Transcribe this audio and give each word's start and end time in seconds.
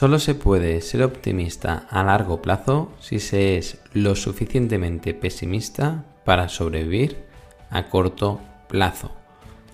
Solo 0.00 0.18
se 0.18 0.34
puede 0.34 0.80
ser 0.80 1.02
optimista 1.02 1.86
a 1.90 2.02
largo 2.02 2.40
plazo 2.40 2.90
si 3.00 3.20
se 3.20 3.58
es 3.58 3.82
lo 3.92 4.16
suficientemente 4.16 5.12
pesimista 5.12 6.06
para 6.24 6.48
sobrevivir 6.48 7.26
a 7.68 7.90
corto 7.90 8.40
plazo. 8.66 9.10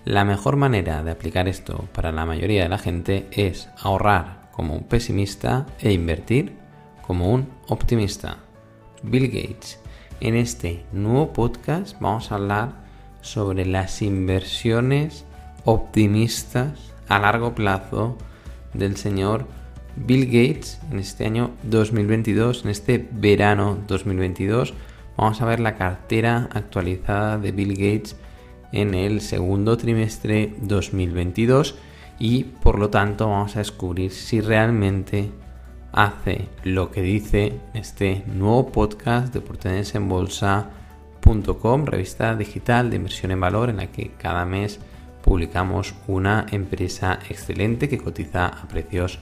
La 0.04 0.25
mejor 0.25 0.57
manera 0.57 1.04
de 1.04 1.12
aplicar 1.12 1.47
esto 1.47 1.85
para 1.93 2.11
la 2.11 2.26
mayoría 2.26 2.65
de 2.65 2.69
la 2.69 2.79
gente 2.79 3.29
es 3.31 3.69
ahorrar 3.81 4.51
como 4.51 4.75
un 4.75 4.83
pesimista 4.83 5.65
e 5.79 5.93
invertir 5.93 6.56
como 7.03 7.31
un 7.33 7.49
optimista. 7.69 8.38
Bill 9.04 9.29
Gates. 9.29 9.79
En 10.19 10.35
este 10.35 10.85
nuevo 10.90 11.33
podcast 11.33 12.01
vamos 12.01 12.33
a 12.33 12.35
hablar 12.35 12.72
sobre 13.21 13.65
las 13.65 14.03
inversiones 14.03 15.24
optimistas 15.65 16.93
a 17.07 17.21
largo 17.21 17.55
plazo 17.55 18.19
del 18.74 18.97
señor 18.97 19.47
Bill 19.97 20.27
Gates 20.27 20.81
en 20.91 20.99
este 20.99 21.27
año 21.27 21.51
2022, 21.63 22.65
en 22.65 22.71
este 22.71 23.09
verano 23.11 23.79
2022. 23.89 24.75
Vamos 25.17 25.41
a 25.41 25.47
ver 25.47 25.61
la 25.61 25.77
cartera 25.77 26.49
actualizada 26.53 27.39
de 27.39 27.53
Bill 27.53 27.75
Gates 27.75 28.17
en 28.73 28.95
el 28.95 29.21
segundo 29.21 29.77
trimestre 29.77 30.55
2022 30.61 31.77
y 32.19 32.45
por 32.45 32.79
lo 32.79 32.91
tanto 32.91 33.29
vamos 33.29 33.57
a 33.57 33.61
descubrir 33.61 34.11
si 34.11 34.41
realmente 34.41 35.31
hace 35.93 36.49
lo 36.65 36.91
que 36.91 37.03
dice 37.03 37.53
este 37.75 38.23
nuevo 38.27 38.71
podcast 38.71 39.33
de 39.33 39.39
oportunidades 39.39 39.95
en 39.95 40.09
bolsa 40.09 40.71
revista 41.85 42.35
digital 42.37 42.91
de 42.91 42.97
inversión 42.97 43.33
en 43.33 43.41
valor 43.41 43.71
en 43.71 43.79
la 43.79 43.89
que 43.89 44.13
cada 44.19 44.45
mes 44.45 44.79
publicamos 45.23 45.95
una 46.07 46.47
empresa 46.51 47.19
excelente 47.29 47.89
que 47.89 47.99
cotiza 47.99 48.47
a 48.47 48.69
precios 48.69 49.19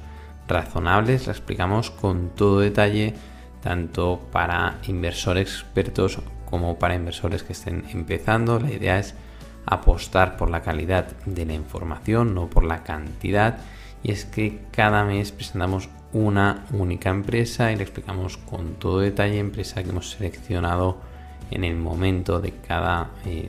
razonables. 0.49 1.27
La 1.27 1.33
explicamos 1.33 1.91
con 1.91 2.31
todo 2.31 2.61
detalle, 2.61 3.15
tanto 3.63 4.21
para 4.33 4.79
inversores 4.87 5.49
expertos 5.49 6.19
como 6.49 6.79
para 6.79 6.95
inversores 6.95 7.43
que 7.43 7.53
estén 7.53 7.85
empezando. 7.93 8.61
La 8.61 8.71
idea 8.71 8.99
es 8.99 9.15
apostar 9.67 10.37
por 10.37 10.51
la 10.51 10.63
calidad 10.63 11.07
de 11.25 11.47
la 11.47 11.55
información, 11.55 12.35
no 12.35 12.49
por 12.49 12.65
la 12.65 12.83
cantidad. 12.83 13.59
Y 14.03 14.13
es 14.13 14.25
que 14.25 14.61
cada 14.71 15.05
mes 15.05 15.33
presentamos 15.33 15.89
una 16.13 16.67
única 16.73 17.11
empresa 17.11 17.73
y 17.73 17.77
le 17.77 17.83
explicamos 17.83 18.37
con 18.37 18.75
todo 18.75 19.01
detalle 19.01 19.39
empresa 19.39 19.83
que 19.83 19.91
hemos 19.91 20.11
seleccionado 20.11 20.99
en 21.51 21.65
el 21.65 21.77
momento 21.77 22.41
de 22.41 22.53
cada 22.53 23.11
eh, 23.27 23.49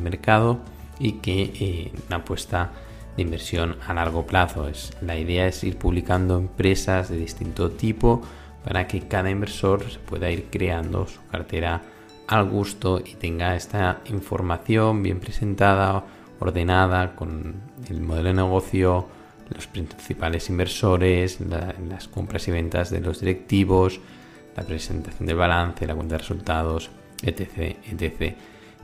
mercado 0.00 0.60
y 0.98 1.12
que 1.12 1.42
eh, 1.42 1.92
una 2.08 2.16
apuesta 2.16 2.70
de 3.16 3.22
inversión 3.22 3.76
a 3.86 3.94
largo 3.94 4.26
plazo. 4.26 4.68
Es, 4.68 4.92
la 5.00 5.16
idea 5.16 5.46
es 5.46 5.62
ir 5.64 5.76
publicando 5.76 6.38
empresas 6.38 7.08
de 7.08 7.16
distinto 7.16 7.70
tipo 7.70 8.22
para 8.64 8.86
que 8.86 9.00
cada 9.08 9.30
inversor 9.30 9.84
pueda 10.06 10.30
ir 10.30 10.48
creando 10.50 11.06
su 11.06 11.24
cartera 11.26 11.82
al 12.26 12.48
gusto 12.48 13.00
y 13.04 13.14
tenga 13.14 13.56
esta 13.56 14.00
información 14.06 15.02
bien 15.02 15.18
presentada, 15.18 16.04
ordenada, 16.38 17.16
con 17.16 17.54
el 17.88 18.00
modelo 18.00 18.28
de 18.28 18.34
negocio, 18.34 19.08
los 19.52 19.66
principales 19.66 20.48
inversores, 20.48 21.38
las 21.40 22.06
compras 22.06 22.46
y 22.46 22.52
ventas 22.52 22.90
de 22.90 23.00
los 23.00 23.20
directivos, 23.20 24.00
la 24.56 24.62
presentación 24.62 25.26
del 25.26 25.36
balance, 25.36 25.86
la 25.86 25.94
cuenta 25.94 26.14
de 26.14 26.18
resultados, 26.18 26.90
etc. 27.22 27.76
etc. 27.90 28.36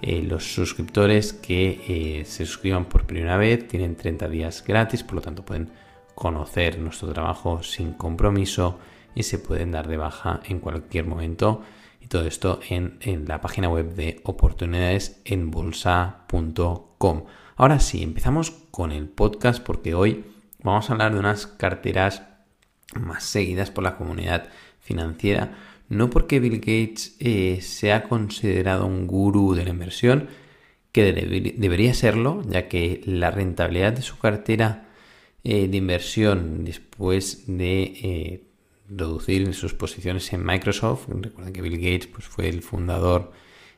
Eh, 0.02 0.22
los 0.22 0.54
suscriptores 0.54 1.32
que 1.32 1.80
eh, 1.88 2.24
se 2.26 2.44
suscriban 2.44 2.84
por 2.84 3.06
primera 3.06 3.36
vez 3.36 3.66
tienen 3.66 3.96
30 3.96 4.28
días 4.28 4.62
gratis, 4.66 5.02
por 5.02 5.14
lo 5.14 5.20
tanto 5.22 5.44
pueden 5.44 5.70
conocer 6.14 6.78
nuestro 6.78 7.12
trabajo 7.12 7.62
sin 7.62 7.92
compromiso 7.92 8.78
y 9.14 9.22
se 9.22 9.38
pueden 9.38 9.72
dar 9.72 9.88
de 9.88 9.96
baja 9.96 10.40
en 10.44 10.60
cualquier 10.60 11.06
momento. 11.06 11.62
Y 12.00 12.08
todo 12.08 12.26
esto 12.26 12.60
en, 12.68 12.98
en 13.00 13.26
la 13.26 13.40
página 13.40 13.68
web 13.68 13.94
de 13.94 14.20
oportunidades 14.24 15.20
en 15.24 15.50
bolsa.com. 15.50 17.24
Ahora 17.56 17.80
sí, 17.80 18.02
empezamos 18.02 18.50
con 18.70 18.92
el 18.92 19.08
podcast 19.08 19.62
porque 19.62 19.94
hoy 19.94 20.24
vamos 20.62 20.88
a 20.88 20.92
hablar 20.92 21.14
de 21.14 21.20
unas 21.20 21.46
carteras 21.46 22.22
más 22.94 23.24
seguidas 23.24 23.70
por 23.70 23.82
la 23.82 23.96
comunidad 23.96 24.48
financiera 24.80 25.52
no 25.88 26.10
porque 26.10 26.40
Bill 26.40 26.58
Gates 26.58 27.16
eh, 27.20 27.60
sea 27.62 28.04
considerado 28.04 28.86
un 28.86 29.06
gurú 29.06 29.54
de 29.54 29.64
la 29.64 29.70
inversión, 29.70 30.28
que 30.92 31.12
debería 31.12 31.92
serlo, 31.92 32.42
ya 32.48 32.68
que 32.68 33.02
la 33.04 33.30
rentabilidad 33.30 33.92
de 33.92 34.00
su 34.00 34.18
cartera 34.18 34.88
eh, 35.44 35.68
de 35.68 35.76
inversión 35.76 36.64
después 36.64 37.44
de 37.46 37.82
eh, 37.82 38.44
reducir 38.88 39.52
sus 39.54 39.74
posiciones 39.74 40.32
en 40.32 40.44
Microsoft, 40.44 41.08
recuerden 41.08 41.52
que 41.52 41.60
Bill 41.60 41.76
Gates 41.76 42.06
pues, 42.06 42.24
fue 42.24 42.48
el 42.48 42.62
fundador 42.62 43.30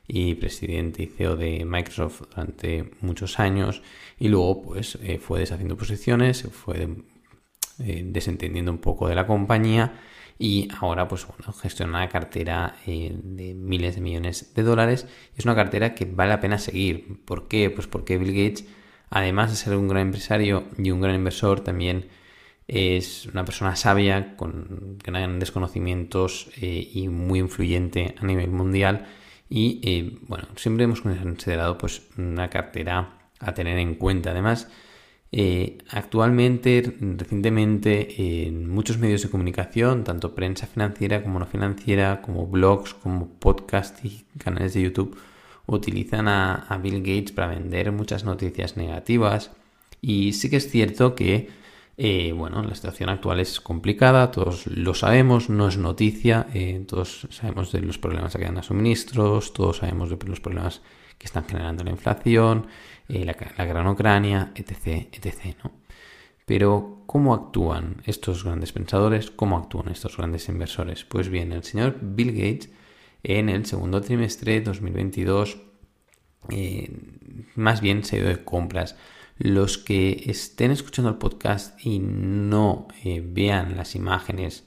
y 0.07 0.35
presidente 0.35 1.03
y 1.03 1.07
CEO 1.07 1.35
de 1.35 1.65
Microsoft 1.65 2.21
durante 2.29 2.89
muchos 3.01 3.37
años 3.37 3.83
y 4.17 4.29
luego 4.29 4.63
pues 4.63 4.97
fue 5.19 5.41
deshaciendo 5.41 5.77
posiciones, 5.77 6.43
fue 6.51 6.87
desentendiendo 7.77 8.71
un 8.71 8.79
poco 8.79 9.07
de 9.07 9.15
la 9.15 9.27
compañía 9.27 9.93
y 10.39 10.69
ahora 10.79 11.07
pues 11.09 11.27
bueno, 11.27 11.51
gestiona 11.51 11.97
una 11.97 12.09
cartera 12.09 12.77
eh, 12.87 13.11
de 13.21 13.53
miles 13.53 13.95
de 13.95 14.01
millones 14.01 14.53
de 14.55 14.63
dólares. 14.63 15.05
Es 15.35 15.43
una 15.43 15.53
cartera 15.53 15.93
que 15.93 16.05
vale 16.05 16.29
la 16.29 16.39
pena 16.39 16.57
seguir. 16.57 17.19
¿Por 17.25 17.49
qué? 17.49 17.69
Pues 17.69 17.87
porque 17.87 18.17
Bill 18.17 18.31
Gates, 18.31 18.65
además 19.09 19.51
de 19.51 19.57
ser 19.57 19.75
un 19.75 19.89
gran 19.89 20.03
empresario 20.03 20.63
y 20.77 20.91
un 20.91 21.01
gran 21.01 21.15
inversor, 21.15 21.59
también 21.59 22.07
es 22.69 23.25
una 23.25 23.43
persona 23.45 23.75
sabia, 23.75 24.37
con 24.37 24.97
grandes 25.03 25.51
conocimientos 25.51 26.49
eh, 26.61 26.89
y 26.93 27.09
muy 27.09 27.39
influyente 27.39 28.15
a 28.17 28.25
nivel 28.25 28.49
mundial. 28.51 29.07
Y 29.49 29.81
eh, 29.83 30.19
bueno, 30.21 30.47
siempre 30.55 30.85
hemos 30.85 31.01
considerado 31.01 31.77
pues 31.77 32.03
una 32.17 32.49
cartera 32.49 33.17
a 33.39 33.53
tener 33.53 33.77
en 33.79 33.95
cuenta. 33.95 34.31
Además, 34.31 34.69
eh, 35.31 35.77
actualmente, 35.91 36.95
recientemente, 36.99 38.47
en 38.47 38.67
muchos 38.67 38.97
medios 38.97 39.21
de 39.21 39.29
comunicación, 39.29 40.03
tanto 40.03 40.33
prensa 40.33 40.65
financiera 40.65 41.21
como 41.21 41.39
no 41.39 41.45
financiera, 41.45 42.21
como 42.21 42.47
blogs, 42.47 42.95
como 42.95 43.27
podcast 43.27 44.03
y 44.03 44.25
canales 44.39 44.73
de 44.73 44.81
YouTube, 44.83 45.17
utilizan 45.67 46.27
a, 46.27 46.79
Bill 46.81 46.99
Gates 46.99 47.31
para 47.31 47.47
vender 47.47 47.91
muchas 47.91 48.23
noticias 48.23 48.75
negativas. 48.75 49.51
Y 50.01 50.33
sí 50.33 50.49
que 50.49 50.57
es 50.57 50.69
cierto 50.71 51.13
que, 51.13 51.49
eh, 51.97 52.33
bueno, 52.35 52.63
la 52.63 52.73
situación 52.73 53.09
actual 53.09 53.39
es 53.39 53.59
complicada, 53.61 54.31
todos 54.31 54.65
lo 54.67 54.95
sabemos, 54.95 55.49
no 55.49 55.67
es 55.67 55.77
noticia, 55.77 56.47
eh, 56.55 56.83
todos 56.87 57.27
sabemos 57.29 57.71
de 57.71 57.81
los 57.81 57.99
problemas 57.99 58.35
que 58.35 58.45
hay 58.45 58.49
en 58.49 58.63
suministros, 58.63 59.53
todos 59.53 59.77
sabemos 59.77 60.09
de 60.09 60.17
los 60.25 60.39
problemas 60.39 60.81
que 61.19 61.27
están 61.27 61.45
generando 61.45 61.83
la 61.83 61.91
inflación, 61.91 62.65
eh, 63.07 63.23
la, 63.25 63.65
gran 63.65 63.87
Ucrania, 63.87 64.51
etc., 64.55 65.07
etc., 65.11 65.55
¿no? 65.63 65.71
Pero, 66.47 67.03
¿cómo 67.05 67.35
actúan 67.35 68.01
estos 68.05 68.43
grandes 68.43 68.71
pensadores? 68.71 69.29
¿Cómo 69.29 69.57
actúan 69.57 69.89
estos 69.89 70.17
grandes 70.17 70.49
inversores? 70.49 71.03
Pues 71.03 71.29
bien, 71.29 71.51
el 71.51 71.63
señor 71.63 71.97
Bill 72.01 72.31
Gates 72.31 72.71
en 73.21 73.49
el 73.49 73.67
segundo 73.67 74.01
trimestre 74.01 74.53
de 74.53 74.61
2022 74.61 75.59
eh, 76.49 76.89
más 77.55 77.81
bien 77.81 78.03
se 78.03 78.17
ido 78.17 78.27
de 78.27 78.43
compras. 78.43 78.95
Los 79.37 79.77
que 79.77 80.23
estén 80.25 80.71
escuchando 80.71 81.09
el 81.09 81.17
podcast 81.17 81.79
y 81.85 81.99
no 81.99 82.87
eh, 83.03 83.23
vean 83.25 83.77
las 83.77 83.95
imágenes 83.95 84.65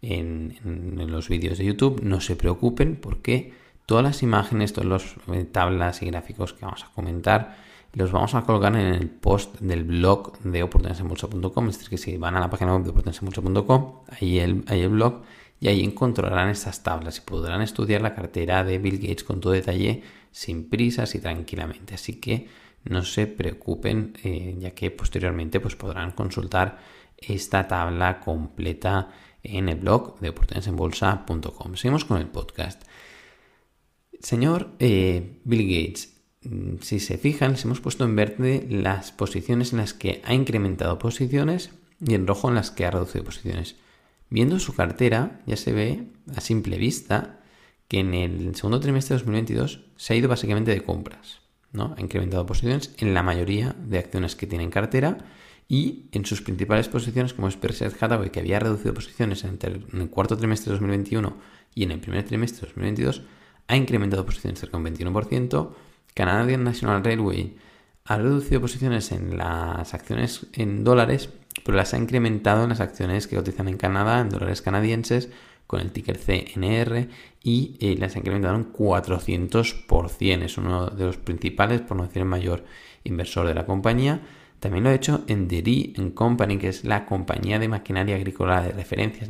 en, 0.00 0.56
en, 0.64 1.10
los 1.10 1.28
vídeos 1.28 1.58
de 1.58 1.64
YouTube, 1.64 2.02
no 2.02 2.20
se 2.20 2.36
preocupen 2.36 2.96
porque 2.96 3.52
todas 3.86 4.04
las 4.04 4.22
imágenes, 4.22 4.72
todas 4.72 4.88
las 4.88 5.50
tablas 5.52 6.02
y 6.02 6.06
gráficos 6.06 6.52
que 6.52 6.64
vamos 6.64 6.84
a 6.84 6.92
comentar 6.94 7.56
los 7.94 8.10
vamos 8.10 8.34
a 8.34 8.42
colgar 8.42 8.74
en 8.74 8.94
el 8.94 9.08
post 9.08 9.60
del 9.60 9.84
blog 9.84 10.38
de 10.40 10.62
oportunidadesenbolsa.com. 10.62 11.68
Es 11.68 11.76
decir, 11.78 11.90
que 11.90 11.98
si 11.98 12.16
van 12.16 12.36
a 12.36 12.40
la 12.40 12.50
página 12.50 12.74
web 12.74 12.82
de 12.82 12.90
oportunidadesenbolsa.com, 12.90 14.00
ahí 14.20 14.40
el, 14.40 14.64
el 14.68 14.88
blog, 14.88 15.22
y 15.60 15.68
ahí 15.68 15.82
encontrarán 15.84 16.48
estas 16.48 16.82
tablas 16.82 17.18
y 17.18 17.20
podrán 17.20 17.62
estudiar 17.62 18.02
la 18.02 18.14
cartera 18.14 18.64
de 18.64 18.78
Bill 18.78 18.98
Gates 18.98 19.24
con 19.24 19.40
todo 19.40 19.52
detalle, 19.52 20.02
sin 20.32 20.68
prisas 20.68 21.14
y 21.14 21.20
tranquilamente. 21.20 21.94
Así 21.94 22.20
que 22.20 22.48
no 22.84 23.02
se 23.02 23.28
preocupen, 23.28 24.14
eh, 24.24 24.56
ya 24.58 24.72
que 24.72 24.90
posteriormente 24.90 25.60
pues, 25.60 25.76
podrán 25.76 26.10
consultar 26.10 26.78
esta 27.16 27.68
tabla 27.68 28.20
completa 28.20 29.10
en 29.42 29.68
el 29.68 29.76
blog 29.76 30.18
de 30.18 30.30
oportunidadesenbolsa.com. 30.30 31.76
Seguimos 31.76 32.04
con 32.04 32.20
el 32.20 32.26
podcast. 32.26 32.82
Señor 34.20 34.70
eh, 34.78 35.40
Bill 35.44 35.68
Gates, 35.68 36.14
Mm, 36.44 36.76
si 36.82 37.00
se 37.00 37.18
fijan, 37.18 37.52
les 37.52 37.64
hemos 37.64 37.80
puesto 37.80 38.04
en 38.04 38.16
verde 38.16 38.66
las 38.68 39.12
posiciones 39.12 39.72
en 39.72 39.78
las 39.78 39.94
que 39.94 40.20
ha 40.24 40.34
incrementado 40.34 40.98
posiciones 40.98 41.70
y 42.06 42.14
en 42.14 42.26
rojo 42.26 42.48
en 42.48 42.54
las 42.54 42.70
que 42.70 42.84
ha 42.84 42.90
reducido 42.90 43.24
posiciones. 43.24 43.76
Viendo 44.30 44.58
su 44.58 44.74
cartera, 44.74 45.40
ya 45.46 45.56
se 45.56 45.72
ve 45.72 46.06
a 46.34 46.40
simple 46.40 46.76
vista 46.76 47.40
que 47.88 48.00
en 48.00 48.14
el 48.14 48.54
segundo 48.56 48.80
trimestre 48.80 49.14
de 49.14 49.20
2022 49.20 49.80
se 49.96 50.12
ha 50.12 50.16
ido 50.16 50.28
básicamente 50.28 50.70
de 50.70 50.82
compras. 50.82 51.40
¿no? 51.72 51.94
Ha 51.96 52.00
incrementado 52.00 52.46
posiciones 52.46 52.94
en 52.98 53.14
la 53.14 53.22
mayoría 53.22 53.74
de 53.78 53.98
acciones 53.98 54.36
que 54.36 54.46
tiene 54.46 54.64
en 54.64 54.70
cartera 54.70 55.18
y 55.66 56.08
en 56.12 56.26
sus 56.26 56.42
principales 56.42 56.88
posiciones, 56.88 57.32
como 57.32 57.48
es 57.48 57.58
Berkshire 57.58 57.92
Hathaway, 57.98 58.30
que 58.30 58.40
había 58.40 58.60
reducido 58.60 58.92
posiciones 58.92 59.44
en 59.44 59.58
el 59.62 60.10
cuarto 60.10 60.36
trimestre 60.36 60.72
de 60.72 60.78
2021 60.78 61.36
y 61.74 61.84
en 61.84 61.92
el 61.92 62.00
primer 62.00 62.24
trimestre 62.24 62.60
de 62.60 62.66
2022, 62.66 63.22
ha 63.68 63.76
incrementado 63.76 64.26
posiciones 64.26 64.60
cerca 64.60 64.78
de 64.78 64.84
un 64.84 64.96
21%. 64.96 65.70
Canadian 66.14 66.64
National 66.64 67.02
Railway 67.02 67.56
ha 68.04 68.18
reducido 68.18 68.60
posiciones 68.60 69.12
en 69.12 69.38
las 69.38 69.94
acciones 69.94 70.46
en 70.52 70.84
dólares, 70.84 71.30
pero 71.64 71.76
las 71.76 71.94
ha 71.94 71.98
incrementado 71.98 72.64
en 72.64 72.70
las 72.70 72.80
acciones 72.80 73.26
que 73.26 73.36
cotizan 73.36 73.68
en 73.68 73.78
Canadá, 73.78 74.20
en 74.20 74.28
dólares 74.28 74.62
canadienses, 74.62 75.30
con 75.66 75.80
el 75.80 75.92
ticker 75.92 76.18
CNR, 76.18 77.08
y 77.42 77.76
eh, 77.80 77.96
las 77.98 78.14
ha 78.14 78.18
incrementado 78.18 78.56
en 78.56 78.72
400%. 78.72 80.42
Es 80.42 80.58
uno 80.58 80.88
de 80.88 81.06
los 81.06 81.16
principales, 81.16 81.80
por 81.80 81.96
no 81.96 82.04
decir 82.04 82.22
el 82.22 82.28
mayor 82.28 82.64
inversor 83.04 83.46
de 83.46 83.54
la 83.54 83.64
compañía. 83.64 84.20
También 84.60 84.84
lo 84.84 84.90
ha 84.90 84.94
hecho 84.94 85.24
en 85.26 85.46
Deri 85.46 85.92
Company, 86.14 86.56
que 86.58 86.68
es 86.68 86.84
la 86.84 87.04
compañía 87.04 87.58
de 87.58 87.68
maquinaria 87.68 88.16
agrícola 88.16 88.62
de 88.62 88.72
referencia. 88.72 89.26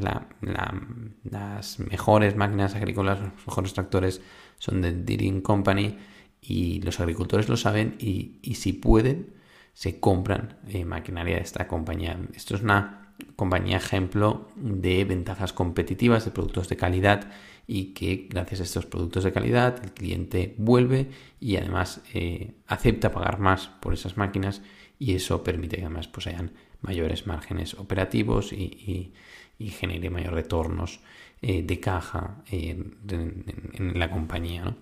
las 1.24 1.78
mejores 1.80 2.36
máquinas 2.36 2.74
agrícolas, 2.74 3.20
los 3.20 3.46
mejores 3.46 3.74
tractores 3.74 4.20
son 4.58 4.80
de 4.80 4.92
Deri 4.92 5.40
Company 5.42 5.98
y 6.40 6.80
los 6.82 7.00
agricultores 7.00 7.48
lo 7.48 7.56
saben 7.56 7.96
y, 7.98 8.54
si 8.54 8.72
pueden, 8.72 9.34
se 9.72 9.98
compran 9.98 10.58
eh, 10.68 10.84
maquinaria 10.84 11.36
de 11.36 11.42
esta 11.42 11.66
compañía. 11.66 12.18
Esto 12.34 12.54
es 12.54 12.62
una 12.62 13.14
compañía 13.36 13.78
ejemplo 13.78 14.48
de 14.56 15.04
ventajas 15.04 15.52
competitivas, 15.52 16.24
de 16.24 16.30
productos 16.30 16.68
de 16.68 16.76
calidad 16.76 17.30
y 17.66 17.94
que 17.94 18.28
gracias 18.28 18.60
a 18.60 18.64
estos 18.64 18.86
productos 18.86 19.24
de 19.24 19.32
calidad 19.32 19.82
el 19.82 19.92
cliente 19.92 20.54
vuelve 20.58 21.10
y 21.40 21.56
además 21.56 22.02
eh, 22.12 22.54
acepta 22.66 23.10
pagar 23.10 23.38
más 23.38 23.68
por 23.80 23.94
esas 23.94 24.16
máquinas 24.16 24.62
y 24.98 25.14
eso 25.14 25.42
permite 25.42 25.76
que 25.76 25.82
además 25.82 26.08
pues 26.08 26.26
hayan 26.26 26.52
mayores 26.80 27.26
márgenes 27.26 27.74
operativos 27.74 28.52
y, 28.52 29.12
genere 29.58 30.10
mayores 30.10 30.34
retornos 30.34 31.00
eh, 31.40 31.62
de 31.62 31.80
caja 31.80 32.42
en, 32.50 32.96
la 33.98 34.10
compañía. 34.10 34.76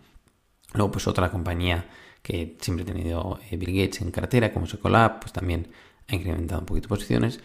Luego 0.75 0.91
pues 0.93 1.07
otra 1.07 1.31
compañía 1.31 1.87
que 2.23 2.57
siempre 2.61 2.83
ha 2.83 2.87
tenido 2.87 3.39
eh, 3.51 3.57
Bill 3.57 3.77
Gates 3.77 4.01
en 4.03 4.11
cartera 4.11 4.53
como 4.53 4.67
Secolab 4.67 5.21
pues 5.21 5.33
también 5.33 5.69
ha 6.09 6.15
incrementado 6.15 6.61
un 6.61 6.67
poquito 6.67 6.89
posiciones 6.89 7.41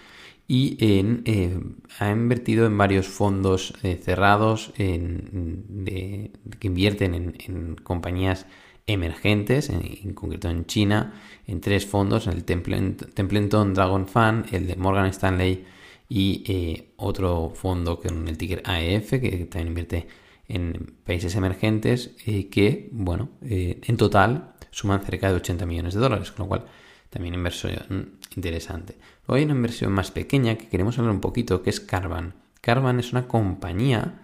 y 0.48 0.78
eh, 0.80 1.60
ha 2.00 2.10
invertido 2.10 2.66
en 2.66 2.78
varios 2.78 3.08
fondos 3.08 3.74
cerrados 4.02 4.72
que 4.78 6.32
invierten 6.62 7.36
en 7.38 7.76
compañías 7.76 8.46
emergentes, 8.88 9.70
en, 9.70 10.14
concreto 10.14 10.50
en 10.50 10.66
China, 10.66 11.14
en 11.46 11.62
tres 11.62 11.86
fondos, 11.86 12.26
en 12.28 12.34
el 12.34 12.46
Templeton 12.46 13.74
Dragon 13.74 14.08
Fund, 14.08 14.54
el 14.54 14.66
de 14.68 14.76
Morgan 14.78 15.08
Stanley 15.08 15.66
y 16.10 16.44
eh, 16.48 16.94
otro 16.96 17.52
fondo 17.54 18.00
con 18.00 18.28
el 18.28 18.38
ticker 18.38 18.64
AEF, 18.66 19.10
que 19.12 19.46
también 19.46 19.68
invierte 19.68 20.08
en 20.48 20.96
países 21.06 21.36
emergentes, 21.36 22.16
eh, 22.26 22.48
que, 22.48 22.88
bueno, 22.94 23.30
eh, 23.42 23.82
en 23.84 23.98
total 23.98 24.54
suman 24.72 25.04
cerca 25.04 25.30
de 25.30 25.36
80 25.36 25.66
millones 25.66 25.94
de 25.94 26.00
dólares, 26.00 26.32
con 26.32 26.46
lo 26.46 26.48
cual 26.48 26.66
también 27.10 27.34
inversión 27.34 28.14
interesante. 28.36 28.96
Luego 29.28 29.38
hay 29.38 29.44
una 29.44 29.56
inversión 29.56 29.92
más 29.92 30.12
pequeña 30.12 30.56
que 30.56 30.70
queremos 30.70 30.98
hablar 30.98 31.14
un 31.14 31.22
poquito, 31.22 31.62
que 31.62 31.70
es 31.70 31.82
Carvan. 31.82 32.36
Carvan 32.62 33.00
es 33.00 33.12
una 33.12 33.28
compañía 33.28 34.22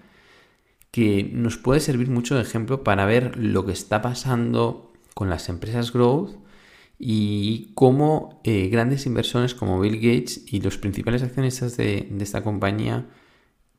que 0.94 1.24
nos 1.34 1.58
puede 1.58 1.80
servir 1.80 2.12
mucho 2.12 2.36
de 2.36 2.44
ejemplo 2.44 2.84
para 2.84 3.08
ver 3.08 3.36
lo 3.36 3.66
que 3.66 3.72
está 3.72 4.04
pasando 4.04 4.94
con 5.16 5.28
las 5.28 5.50
empresas 5.50 5.92
growth 5.92 6.36
y 7.00 7.72
cómo 7.74 8.42
eh, 8.44 8.68
grandes 8.68 9.08
inversores 9.08 9.56
como 9.56 9.80
Bill 9.80 9.96
Gates 9.96 10.46
y 10.54 10.62
los 10.62 10.78
principales 10.78 11.24
accionistas 11.24 11.78
de, 11.78 12.16
esta 12.20 12.44
compañía, 12.44 13.08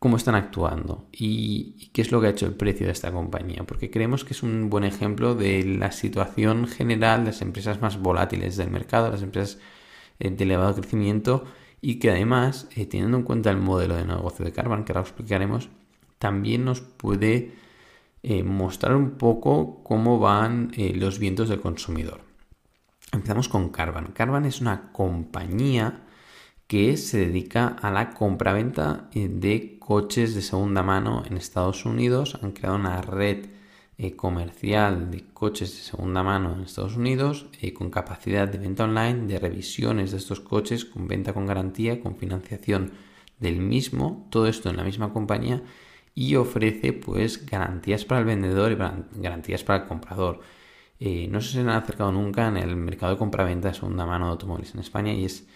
cómo 0.00 0.16
están 0.16 0.34
actuando 0.34 1.06
y, 1.12 1.88
qué 1.92 2.02
es 2.02 2.10
lo 2.10 2.20
que 2.20 2.26
ha 2.26 2.30
hecho 2.30 2.46
el 2.46 2.54
precio 2.54 2.86
de 2.86 2.92
esta 2.92 3.12
compañía, 3.12 3.62
porque 3.62 3.92
creemos 3.92 4.24
que 4.24 4.34
es 4.34 4.42
un 4.42 4.68
buen 4.68 4.82
ejemplo 4.82 5.36
de 5.36 5.64
la 5.64 5.92
situación 5.92 6.66
general 6.66 7.20
de 7.20 7.30
las 7.30 7.42
empresas 7.42 7.80
más 7.80 7.96
volátiles 7.96 8.56
del 8.56 8.70
mercado, 8.70 9.12
las 9.12 9.22
empresas 9.22 9.60
eh, 10.18 10.30
de 10.30 10.42
elevado 10.42 10.74
crecimiento 10.74 11.44
y 11.80 12.00
que 12.00 12.10
además, 12.10 12.68
eh, 12.74 12.86
teniendo 12.86 13.18
en 13.18 13.22
cuenta 13.22 13.50
el 13.50 13.58
modelo 13.58 13.94
de 13.94 14.04
negocio 14.04 14.44
de 14.44 14.50
Carbon, 14.50 14.84
que 14.84 14.90
ahora 14.90 15.02
explicaremos, 15.02 15.68
también 16.18 16.64
nos 16.64 16.80
puede 16.80 17.54
eh, 18.26 18.42
mostrar 18.42 18.96
un 18.96 19.18
poco 19.18 19.82
cómo 19.84 20.18
van 20.18 20.72
eh, 20.78 20.94
los 20.94 21.18
vientos 21.18 21.50
del 21.50 21.60
consumidor. 21.60 22.22
Empezamos 23.12 23.50
con 23.50 23.68
Carvan. 23.68 24.12
Carvan 24.12 24.46
es 24.46 24.62
una 24.62 24.92
compañía 24.92 26.04
que 26.66 26.96
se 26.96 27.18
dedica 27.18 27.66
a 27.66 27.90
la 27.90 28.14
compraventa 28.14 29.10
eh, 29.12 29.28
de 29.28 29.78
coches 29.78 30.34
de 30.34 30.40
segunda 30.40 30.82
mano 30.82 31.22
en 31.26 31.36
Estados 31.36 31.84
Unidos. 31.84 32.38
Han 32.40 32.52
creado 32.52 32.76
una 32.76 33.02
red 33.02 33.44
comercial 34.16 35.10
de 35.10 35.26
coches 35.34 35.76
de 35.76 35.82
segunda 35.82 36.22
mano 36.22 36.54
en 36.54 36.62
Estados 36.62 36.96
Unidos 36.96 37.46
con 37.74 37.90
capacidad 37.90 38.48
de 38.48 38.58
venta 38.58 38.84
online, 38.84 39.26
de 39.26 39.38
revisiones 39.38 40.12
de 40.12 40.16
estos 40.16 40.40
coches, 40.40 40.86
con 40.86 41.06
venta 41.06 41.34
con 41.34 41.44
garantía, 41.44 42.00
con 42.00 42.16
financiación 42.16 42.92
del 43.38 43.60
mismo. 43.60 44.26
Todo 44.30 44.46
esto 44.46 44.70
en 44.70 44.78
la 44.78 44.82
misma 44.84 45.12
compañía 45.12 45.62
y 46.14 46.36
ofrece 46.36 46.92
pues 46.92 47.44
garantías 47.46 48.04
para 48.04 48.20
el 48.20 48.26
vendedor 48.26 48.72
y 48.72 48.76
garantías 49.20 49.64
para 49.64 49.82
el 49.82 49.88
comprador. 49.88 50.40
Eh, 51.00 51.28
no 51.28 51.40
se 51.40 51.60
han 51.60 51.68
acercado 51.70 52.12
nunca 52.12 52.48
en 52.48 52.56
el 52.56 52.76
mercado 52.76 53.12
de 53.12 53.18
compraventa 53.18 53.68
de 53.68 53.74
segunda 53.74 54.06
mano 54.06 54.26
de 54.26 54.32
automóviles 54.32 54.74
en 54.74 54.80
España 54.80 55.12
y 55.12 55.24
es, 55.24 55.46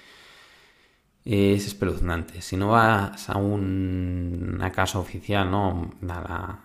es 1.24 1.66
espeluznante. 1.66 2.42
Si 2.42 2.56
no 2.56 2.70
vas 2.70 3.30
a 3.30 3.38
una 3.38 4.72
casa 4.72 4.98
oficial, 4.98 5.50
¿no? 5.50 5.90
A 6.08 6.62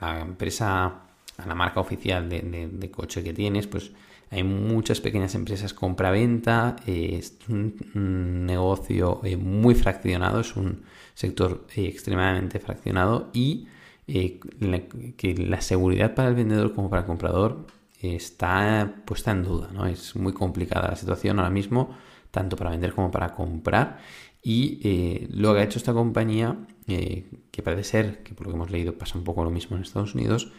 la, 0.00 0.20
empresa, 0.20 1.03
a 1.38 1.46
la 1.46 1.54
marca 1.54 1.80
oficial 1.80 2.28
de, 2.28 2.90
coche 2.90 3.22
que 3.22 3.32
tienes, 3.32 3.66
pues 3.66 3.92
hay 4.30 4.42
muchas 4.42 5.00
pequeñas 5.00 5.34
empresas 5.34 5.74
compra-venta, 5.74 6.76
eh, 6.86 7.16
es 7.18 7.38
un, 7.48 8.46
negocio 8.46 9.20
eh, 9.24 9.36
muy 9.36 9.74
fraccionado, 9.74 10.40
es 10.40 10.56
un 10.56 10.82
sector 11.14 11.66
eh, 11.76 11.86
extremadamente 11.86 12.58
fraccionado 12.58 13.30
y 13.32 13.68
que 14.06 15.34
la 15.38 15.60
seguridad 15.62 16.14
para 16.14 16.28
el 16.28 16.34
vendedor 16.34 16.74
como 16.74 16.90
para 16.90 17.02
el 17.02 17.06
comprador 17.06 17.66
está 18.02 18.96
puesta 19.06 19.30
en 19.30 19.44
duda. 19.44 19.70
¿no? 19.72 19.86
Es 19.86 20.14
muy 20.14 20.34
complicada 20.34 20.88
la 20.88 20.96
situación 20.96 21.38
ahora 21.38 21.50
mismo, 21.50 21.96
tanto 22.30 22.54
para 22.56 22.70
vender 22.70 22.92
como 22.92 23.10
para 23.10 23.32
comprar. 23.32 24.00
Y 24.42 25.26
lo 25.30 25.54
que 25.54 25.60
ha 25.60 25.62
hecho 25.64 25.78
esta 25.78 25.94
compañía, 25.94 26.54
que 26.86 27.62
parece 27.62 27.84
ser, 27.84 28.22
que 28.22 28.34
por 28.34 28.46
lo 28.46 28.52
que 28.52 28.56
hemos 28.56 28.70
leído 28.70 28.98
pasa 28.98 29.16
un 29.16 29.24
poco 29.24 29.42
lo 29.42 29.50
mismo 29.50 29.74
en 29.74 29.82
Estados 29.84 30.14
Unidos, 30.14 30.52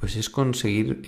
pues 0.00 0.16
es 0.16 0.30
conseguir 0.30 1.02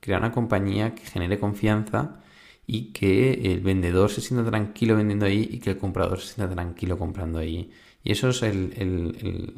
crear 0.00 0.20
una 0.20 0.32
compañía 0.32 0.94
que 0.94 1.04
genere 1.04 1.38
confianza 1.38 2.20
y 2.66 2.92
que 2.92 3.52
el 3.52 3.60
vendedor 3.60 4.10
se 4.10 4.20
sienta 4.20 4.48
tranquilo 4.48 4.96
vendiendo 4.96 5.26
ahí 5.26 5.48
y 5.50 5.58
que 5.58 5.70
el 5.70 5.78
comprador 5.78 6.20
se 6.20 6.34
sienta 6.34 6.54
tranquilo 6.54 6.98
comprando 6.98 7.38
ahí. 7.38 7.70
Y 8.02 8.12
eso 8.12 8.28
es 8.28 8.42
el, 8.42 9.54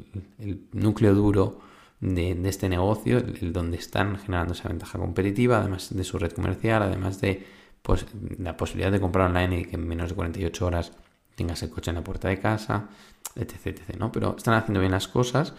núcleo 0.72 1.14
duro 1.14 1.60
de, 2.00 2.38
este 2.48 2.68
negocio, 2.68 3.18
el, 3.18 3.52
donde 3.52 3.78
están 3.78 4.18
generando 4.18 4.52
esa 4.54 4.68
ventaja 4.68 4.98
competitiva, 4.98 5.58
además 5.58 5.94
de 5.94 6.04
su 6.04 6.18
red 6.18 6.32
comercial, 6.32 6.82
además 6.82 7.20
de 7.20 7.44
pues, 7.82 8.06
la 8.38 8.56
posibilidad 8.56 8.92
de 8.92 9.00
comprar 9.00 9.28
online 9.28 9.60
y 9.60 9.64
que 9.64 9.76
en 9.76 9.87
menos 9.87 10.10
de 10.10 10.14
48 10.14 10.66
horas 10.66 10.92
tengas 11.34 11.62
el 11.62 11.70
coche 11.70 11.90
en 11.90 11.96
la 11.96 12.04
puerta 12.04 12.28
de 12.28 12.38
casa, 12.38 12.88
etc. 13.37 13.66
etc 13.66 13.96
¿no? 13.98 14.12
Pero 14.12 14.37
están 14.37 14.54
haciendo 14.54 14.80
bien 14.80 14.92
las 14.92 15.08
cosas, 15.08 15.54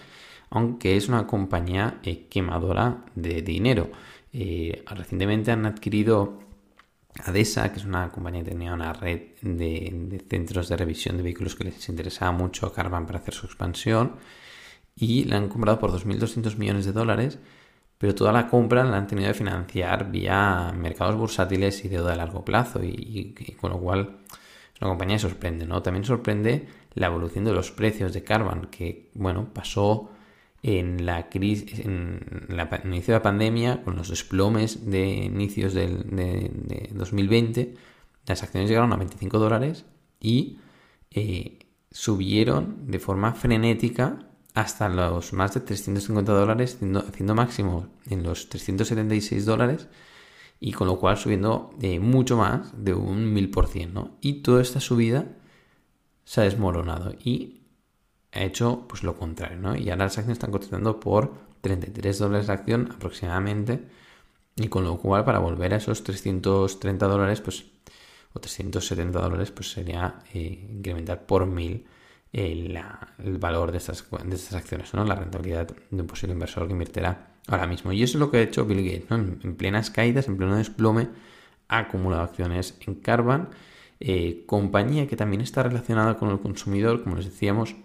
aunque 0.49 0.97
es 0.97 1.07
una 1.09 1.27
compañía 1.27 1.99
eh, 2.03 2.27
quemadora 2.29 3.05
de 3.15 3.41
dinero. 3.41 3.89
Eh, 4.33 4.83
recientemente 4.87 5.51
han 5.51 5.65
adquirido 5.65 6.39
ADESA, 7.25 7.71
que 7.71 7.79
es 7.79 7.85
una 7.85 8.11
compañía 8.11 8.43
que 8.43 8.51
tenía 8.51 8.73
una 8.73 8.93
red 8.93 9.21
de, 9.41 10.23
centros 10.29 10.69
de 10.69 10.77
revisión 10.77 11.17
de 11.17 11.23
vehículos 11.23 11.55
que 11.55 11.65
les 11.65 11.89
interesaba 11.89 12.31
mucho 12.31 12.65
a 12.67 12.73
Carvan 12.73 13.05
para 13.05 13.19
hacer 13.19 13.33
su 13.33 13.45
expansión 13.45 14.15
y 14.95 15.25
la 15.25 15.37
han 15.37 15.49
comprado 15.49 15.79
por 15.79 15.91
2.200 15.91 16.57
millones 16.57 16.85
de 16.85 16.91
dólares, 16.91 17.39
pero 17.97 18.15
toda 18.15 18.31
la 18.31 18.47
compra 18.47 18.83
la 18.83 18.97
han 18.97 19.07
tenido 19.07 19.29
que 19.29 19.33
financiar 19.33 20.11
vía 20.11 20.73
mercados 20.75 21.15
bursátiles 21.15 21.83
y 21.85 21.89
deuda 21.89 22.13
a 22.13 22.15
largo 22.15 22.45
plazo 22.45 22.81
y, 22.83 23.33
con 23.59 23.71
lo 23.71 23.79
cual 23.79 24.19
es 24.73 24.81
una 24.81 24.91
compañía 24.91 25.15
que 25.15 25.21
sorprende, 25.21 25.65
¿no? 25.65 25.81
También 25.81 26.05
sorprende 26.05 26.67
la 26.93 27.07
evolución 27.07 27.45
de 27.45 27.53
los 27.53 27.71
precios 27.71 28.13
de 28.13 28.23
Carvan, 28.23 28.67
que, 28.67 29.09
bueno, 29.13 29.49
pasó 29.53 30.09
en 30.61 31.05
la 31.05 31.29
crisis, 31.29 31.79
en, 31.79 32.47
el 32.49 32.85
inicio 32.85 33.13
de 33.13 33.19
la 33.19 33.23
pandemia, 33.23 33.81
con 33.83 33.95
los 33.95 34.09
desplomes 34.09 34.89
de 34.89 35.07
inicios 35.07 35.73
del, 35.73 36.03
de, 36.15 36.89
2020, 36.93 37.75
las 38.25 38.43
acciones 38.43 38.69
llegaron 38.69 38.93
a 38.93 38.97
25 38.97 39.39
dólares 39.39 39.85
y 40.19 40.59
eh, 41.11 41.59
subieron 41.91 42.91
de 42.91 42.99
forma 42.99 43.33
frenética 43.33 44.27
hasta 44.53 44.89
los 44.89 45.33
más 45.33 45.53
de 45.53 45.61
350 45.61 46.31
dólares, 46.33 46.77
haciendo, 47.07 47.35
máximo 47.35 47.87
en 48.09 48.23
los 48.23 48.49
376 48.49 49.45
dólares 49.45 49.87
y 50.59 50.73
con 50.73 50.87
lo 50.87 50.99
cual 50.99 51.17
subiendo 51.17 51.71
eh, 51.81 51.99
mucho 51.99 52.35
más 52.35 52.73
de 52.83 52.93
un 52.93 53.33
1000%, 53.33 53.91
¿no? 53.93 54.17
Y 54.19 54.41
toda 54.41 54.61
esta 54.61 54.81
subida 54.81 55.25
se 56.25 56.41
ha 56.41 56.43
desmoronado 56.43 57.13
y 57.23 57.58
ha 58.31 58.43
hecho 58.43 58.85
pues 58.87 59.03
lo 59.03 59.15
contrario, 59.15 59.57
¿no? 59.57 59.75
Y 59.75 59.89
ahora 59.89 60.05
las 60.05 60.17
acciones 60.17 60.37
están 60.37 60.51
cotizando 60.51 60.99
por 60.99 61.33
33 61.61 62.19
dólares 62.19 62.47
la 62.47 62.53
acción 62.55 62.91
aproximadamente 62.93 63.83
y 64.55 64.67
con 64.67 64.83
lo 64.83 64.97
cual 64.97 65.25
para 65.25 65.39
volver 65.39 65.73
a 65.73 65.77
esos 65.77 66.03
330 66.03 67.07
dólares 67.07 67.41
pues 67.41 67.65
o 68.33 68.39
370 68.39 69.19
dólares 69.19 69.51
pues 69.51 69.71
sería 69.71 70.19
eh, 70.33 70.67
incrementar 70.69 71.25
por 71.25 71.45
1000 71.45 71.85
el, 72.31 72.79
valor 73.39 73.71
de 73.71 73.77
estas, 73.79 74.05
de 74.23 74.35
estas 74.35 74.53
acciones, 74.53 74.93
¿no? 74.93 75.03
La 75.03 75.15
rentabilidad 75.15 75.67
de 75.67 76.01
un 76.01 76.07
posible 76.07 76.33
inversor 76.33 76.67
que 76.67 76.73
invertirá 76.73 77.31
ahora 77.47 77.67
mismo. 77.67 77.91
Y 77.91 78.03
eso 78.03 78.17
es 78.17 78.19
lo 78.19 78.31
que 78.31 78.37
ha 78.37 78.41
hecho 78.41 78.65
Bill 78.65 78.83
Gates, 78.83 79.11
En, 79.11 79.55
plenas 79.55 79.89
caídas, 79.89 80.27
en 80.27 80.37
pleno 80.37 80.55
desplome, 80.55 81.09
ha 81.67 81.79
acumulado 81.79 82.23
acciones 82.23 82.77
en 82.85 82.95
Carvan, 82.95 83.49
eh, 83.99 84.43
compañía 84.45 85.07
que 85.07 85.15
también 85.15 85.41
está 85.41 85.63
relacionada 85.63 86.17
con 86.17 86.29
el 86.29 86.39
consumidor, 86.39 87.03
como 87.03 87.15
les 87.15 87.25
decíamos, 87.25 87.75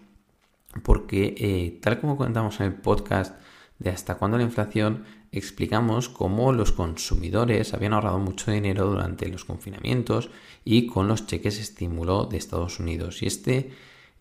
porque 0.83 1.35
eh, 1.39 1.79
tal 1.81 2.01
como 2.01 2.17
comentamos 2.17 2.61
en 2.61 2.67
el 2.67 2.75
podcast 2.75 3.35
de 3.79 3.91
hasta 3.91 4.17
cuándo 4.17 4.39
la 4.39 4.45
inflación, 4.45 5.05
explicamos 5.33 6.09
cómo 6.09 6.53
los 6.53 6.73
consumidores 6.73 7.75
habían 7.75 7.93
ahorrado 7.93 8.19
mucho 8.19 8.51
dinero 8.51 8.87
durante 8.87 9.29
los 9.29 9.45
confinamientos 9.45 10.31
y 10.65 10.87
con 10.87 11.09
los 11.09 11.27
cheques 11.27 11.59
estímulo 11.59 12.27
de 12.27 12.37
Estados 12.37 12.79
Unidos. 12.79 13.23
Y 13.23 13.27
este 13.27 13.71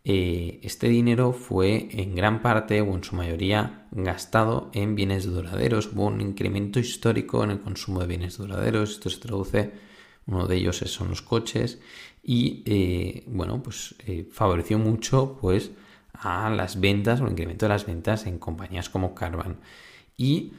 eh, 0.06 0.60
este 0.64 0.90
dinero 0.90 1.32
fue 1.32 1.88
en 1.92 2.14
gran 2.14 2.42
parte 2.42 2.82
o 2.82 2.94
en 2.94 3.06
su 3.06 3.16
mayoría 3.16 3.88
gastado 3.92 4.70
en 4.74 4.96
bienes 4.96 5.26
duraderos. 5.26 5.92
Hubo 5.94 6.08
un 6.08 6.20
incremento 6.20 6.80
histórico 6.80 7.44
en 7.44 7.52
el 7.52 7.62
consumo 7.62 8.02
de 8.02 8.08
bienes 8.08 8.38
duraderos. 8.38 8.92
Esto 8.92 9.10
se 9.10 9.20
traduce, 9.22 9.72
uno 10.26 10.48
de 10.48 10.58
ellos 10.58 10.78
son 10.78 11.10
los 11.10 11.22
coches 11.22 11.80
y 12.22 12.64
eh, 12.66 13.24
bueno, 13.28 13.62
pues 13.64 13.96
favoreció 14.32 14.78
mucho 14.78 15.38
pues 15.40 15.72
a 16.14 16.50
las 16.50 16.80
ventas 16.80 17.22
o 17.22 17.26
el 17.26 17.32
incremento 17.32 17.66
de 17.66 17.70
las 17.70 17.86
ventas 17.86 18.26
en 18.26 18.40
compañías 18.40 18.90
como 18.90 19.14
Carvan. 19.14 19.58
Y 20.18 20.54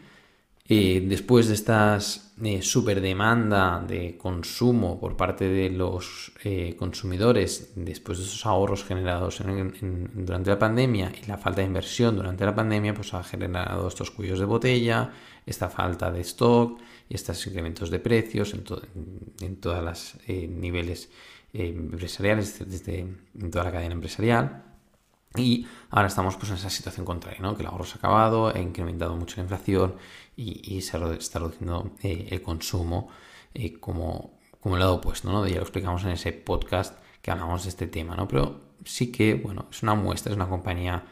eh, 0.67 1.05
después 1.07 1.49
de 1.49 1.55
estas 1.55 2.33
eh, 2.43 2.63
super 2.63 3.03
demanda 3.03 3.85
de 3.87 4.17
consumo 4.17 4.99
por 4.99 5.15
parte 5.15 5.47
de 5.47 5.69
los 5.69 6.33
eh, 6.43 6.75
consumidores, 6.79 7.73
después 7.77 8.17
de 8.17 8.25
esos 8.25 8.47
ahorros 8.47 8.83
generados 8.83 9.43
durante 9.43 10.49
la 10.49 10.59
pandemia 10.59 11.13
y 11.23 11.27
la 11.27 11.37
falta 11.37 11.61
de 11.61 11.67
inversión 11.67 12.17
durante 12.17 12.47
la 12.47 12.55
pandemia, 12.55 12.95
pues 12.95 13.13
ha 13.13 13.23
generado 13.23 13.89
estos 13.89 14.11
cuellos 14.11 14.39
de 14.39 14.47
botella, 14.47 15.13
esta 15.45 15.69
falta 15.69 16.11
de 16.11 16.23
stock 16.23 16.81
y 17.11 17.15
estos 17.15 17.47
incrementos 17.47 17.91
de 17.91 17.99
precios 17.99 18.55
en, 18.55 18.65
en 19.43 19.57
todos 19.57 19.85
los 19.85 20.17
niveles 20.27 21.11
empresariales, 21.53 22.59
desde 22.67 23.01
en 23.01 23.51
toda 23.51 23.65
la 23.65 23.73
cadena 23.73 23.93
empresarial. 23.93 24.74
Y 25.37 25.67
ahora 25.91 26.07
estamos 26.07 26.37
pues, 26.37 26.51
en 26.51 26.57
esa 26.57 26.71
situación 26.71 27.05
contraria, 27.05 27.41
¿no? 27.41 27.57
que 27.57 27.63
el 27.63 27.69
ahorro 27.69 27.85
se 27.85 27.95
ha 27.95 27.99
acabado, 27.99 28.55
ha 28.55 28.61
incrementado 28.61 29.17
mucho 29.17 29.37
la 29.37 29.43
inflación 29.43 29.97
y, 30.37 30.81
se 30.81 30.97
está 31.19 31.39
reduciendo 31.41 31.91
eh, 32.03 32.29
el 32.31 32.41
consumo 32.41 33.09
eh, 33.53 33.79
como, 33.81 34.39
como 34.61 34.77
el 34.77 34.81
lado 34.81 34.95
opuesto. 34.95 35.33
¿no? 35.33 35.45
Ya 35.47 35.57
lo 35.57 35.63
explicamos 35.63 36.05
en 36.05 36.11
ese 36.11 36.33
podcast 36.33 36.97
que 37.21 37.33
hablamos 37.33 37.65
de 37.65 37.71
este 37.71 37.89
tema. 37.89 38.15
¿no? 38.15 38.29
Pero 38.29 38.61
sí 38.85 39.11
que 39.11 39.35
bueno, 39.35 39.67
es 39.73 39.83
una 39.83 39.97
muestra, 39.97 40.31
es 40.31 40.37
una 40.37 40.49
compañía 40.49 41.05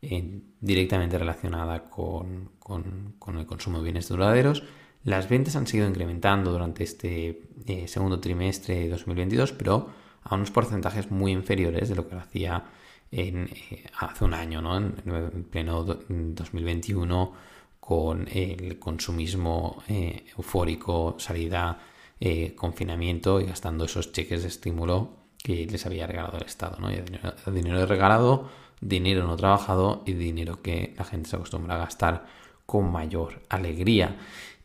eh, 0.00 0.40
directamente 0.58 1.18
relacionada 1.18 1.84
con, 1.84 2.52
con, 2.58 3.14
el 3.38 3.46
consumo 3.46 3.78
de 3.78 3.84
bienes 3.84 4.08
duraderos. 4.08 4.62
Las 5.04 5.28
ventas 5.28 5.54
han 5.54 5.66
seguido 5.66 5.86
incrementando 5.86 6.50
durante 6.50 6.82
este 6.82 7.42
segundo 7.86 8.20
trimestre 8.20 8.80
de 8.80 8.88
2022, 8.88 9.52
pero 9.52 9.90
a 10.22 10.34
unos 10.34 10.50
porcentajes 10.50 11.10
muy 11.10 11.32
inferiores 11.32 11.88
de 11.90 11.94
lo 11.94 12.08
que 12.08 12.14
lo 12.14 12.22
hacía 12.22 12.64
eh, 13.12 13.84
hace 13.98 14.24
un 14.24 14.34
año, 14.34 14.60
¿no? 14.60 14.76
en, 14.76 15.44
pleno 15.50 15.84
2021, 15.84 17.32
con 17.78 18.26
el 18.28 18.78
consumismo 18.78 19.82
eh, 19.88 20.26
eufórico, 20.36 21.16
salida, 21.18 21.78
eh, 22.18 22.54
confinamiento 22.56 23.40
y 23.40 23.46
gastando 23.46 23.84
esos 23.84 24.12
cheques 24.12 24.42
de 24.42 24.48
estímulo 24.48 25.26
que 25.42 25.66
les 25.66 25.86
había 25.86 26.06
regalado 26.06 26.38
el 26.38 26.46
Estado. 26.46 26.78
¿no? 26.80 26.88
dinero, 26.88 27.34
dinero 27.52 27.86
regalado, 27.86 28.50
dinero 28.80 29.24
no 29.26 29.36
trabajado 29.36 30.02
y 30.04 30.14
dinero 30.14 30.60
que 30.60 30.94
la 30.98 31.04
gente 31.04 31.30
se 31.30 31.36
acostumbra 31.36 31.76
a 31.76 31.78
gastar 31.78 32.26
con 32.66 32.90
mayor 32.90 33.42
alegría. 33.48 34.16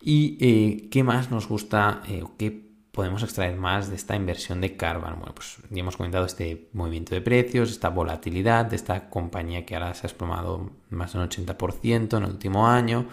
¿Y 0.03 0.89
qué 0.89 1.03
más 1.03 1.29
nos 1.29 1.47
gusta 1.47 2.01
qué 2.39 2.70
podemos 2.91 3.23
extraer 3.23 3.55
más 3.55 3.89
de 3.89 3.95
esta 3.95 4.15
inversión 4.15 4.61
de 4.61 4.75
Carvan? 4.75 5.19
Bueno, 5.19 5.33
pues 5.33 5.57
ya 5.69 5.79
hemos 5.79 5.97
comentado 5.97 6.25
este 6.25 6.69
movimiento 6.73 7.15
de 7.15 7.21
precios, 7.21 7.71
esta 7.71 7.89
volatilidad 7.89 8.65
de 8.65 8.75
esta 8.75 9.09
compañía 9.09 9.65
que 9.65 9.75
ahora 9.75 9.93
se 9.93 10.01
ha 10.01 10.09
desplomado 10.09 10.71
más 10.89 11.13
de 11.13 11.19
un 11.19 11.29
80% 11.29 12.17
en 12.17 12.23
el 12.23 12.29
último 12.29 12.67
año, 12.67 13.07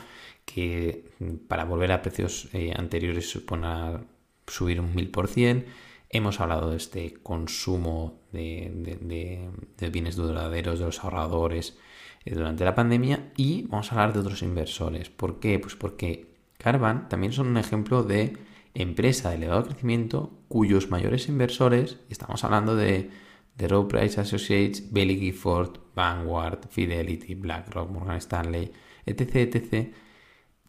que 0.45 1.11
para 1.47 1.65
volver 1.65 1.93
a 1.93 2.03
precios 2.03 2.49
eh, 2.53 2.73
anteriores 2.77 3.31
supone 3.31 3.99
subir 4.47 4.81
un 4.81 4.95
1000%. 4.95 5.65
Hemos 6.11 6.41
hablado 6.41 6.71
de 6.71 6.79
este 6.79 7.15
consumo 7.23 8.23
de, 8.33 9.51
bienes 9.93 10.17
duraderos 10.17 10.79
de 10.79 10.87
los 10.87 11.05
ahorradores 11.05 11.77
eh, 12.25 12.35
durante 12.35 12.65
la 12.65 12.75
pandemia 12.75 13.31
y 13.37 13.63
vamos 13.65 13.93
a 13.93 13.95
hablar 13.95 14.15
de 14.15 14.21
otros 14.21 14.43
inversores. 14.43 15.11
¿Por 15.11 15.39
qué? 15.39 15.59
Pues 15.59 15.77
porque 15.77 16.29
Carvan 16.57 17.11
también 17.11 17.35
son 17.35 17.49
un 17.49 17.59
ejemplo 17.59 18.03
de 18.03 18.48
empresa 18.83 19.31
de 19.31 19.37
elevado 19.37 19.65
crecimiento 19.65 20.45
cuyos 20.47 20.89
mayores 20.89 21.29
inversores, 21.29 21.99
estamos 22.09 22.45
hablando 22.45 22.77
de, 22.77 23.11
de 23.57 23.69
Row 23.69 23.89
Price 23.89 24.21
Associates, 24.21 24.93
Bailey 24.93 25.19
Gifford, 25.19 25.81
Vanguard, 25.95 26.69
Fidelity, 26.71 27.35
BlackRock, 27.35 27.91
Morgan 27.91 28.19
Stanley, 28.19 28.71
etc., 29.05 29.37
etc., 29.37 29.95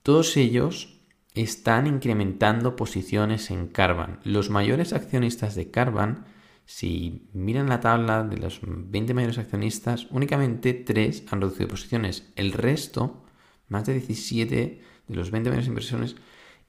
todos 0.02 0.38
ellos 0.38 1.00
están 1.36 1.86
incrementando 1.86 2.76
posiciones 2.76 3.52
en 3.52 3.68
Carvan. 3.68 4.20
Los 4.24 4.50
mayores 4.50 4.94
accionistas 4.94 5.54
de 5.54 5.70
Carvan, 5.70 6.26
si 6.66 7.30
miran 7.34 7.70
la 7.70 7.80
tabla 7.80 8.24
de 8.24 8.38
los 8.38 8.62
20 8.64 9.14
mayores 9.14 9.38
accionistas, 9.38 10.08
únicamente 10.10 10.74
3 10.74 11.26
han 11.30 11.42
reducido 11.42 11.68
posiciones. 11.68 12.32
El 12.36 12.54
resto, 12.54 13.24
más 13.68 13.86
de 13.86 13.94
17 13.94 14.82
de 15.08 15.16
los 15.16 15.30
20 15.30 15.50
mayores 15.50 15.68
inversiones, 15.68 16.16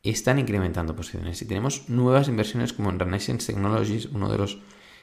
están 0.02 0.38
incrementando 0.38 0.97
posiciones. 0.97 1.40
Y 1.42 1.47
tenemos 1.47 1.88
nuevas 1.88 2.28
inversiones 2.28 2.73
como 2.73 2.90
en 2.90 2.99
Renaissance 2.99 3.52
Technologies, 3.52 4.07
uno 4.07 4.30
de 4.30 4.38
los 4.38 4.59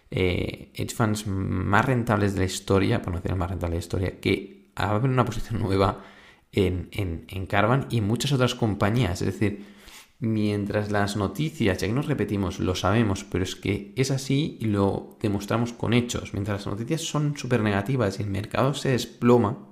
eh, 0.09 0.71
hedge 0.73 0.95
funds 0.95 1.27
más 1.27 1.85
rentables 1.85 2.33
de 2.33 2.39
la 2.39 2.45
historia, 2.45 3.01
por 3.01 3.13
no 3.13 3.19
decir 3.19 3.31
el 3.31 3.37
más 3.37 3.49
rentable 3.49 3.75
de 3.75 3.79
la 3.79 3.83
historia, 3.85 4.19
que 4.19 4.71
abre 4.75 5.09
una 5.09 5.25
posición 5.25 5.59
nueva 5.61 6.03
en, 6.51 6.89
en, 6.91 7.25
en 7.27 7.45
Carvan 7.45 7.87
y 7.89 8.01
muchas 8.01 8.31
otras 8.31 8.55
compañías. 8.55 9.21
Es 9.21 9.27
decir, 9.27 9.65
mientras 10.19 10.91
las 10.91 11.15
noticias, 11.15 11.77
ya 11.77 11.87
que 11.87 11.93
nos 11.93 12.07
repetimos, 12.07 12.59
lo 12.59 12.75
sabemos, 12.75 13.23
pero 13.23 13.43
es 13.43 13.55
que 13.55 13.93
es 13.95 14.11
así 14.11 14.57
y 14.59 14.65
lo 14.65 15.17
demostramos 15.21 15.73
con 15.73 15.93
hechos. 15.93 16.33
Mientras 16.33 16.65
las 16.65 16.73
noticias 16.73 17.01
son 17.01 17.37
súper 17.37 17.61
negativas 17.61 18.19
y 18.19 18.23
el 18.23 18.29
mercado 18.29 18.73
se 18.73 18.89
desploma, 18.89 19.67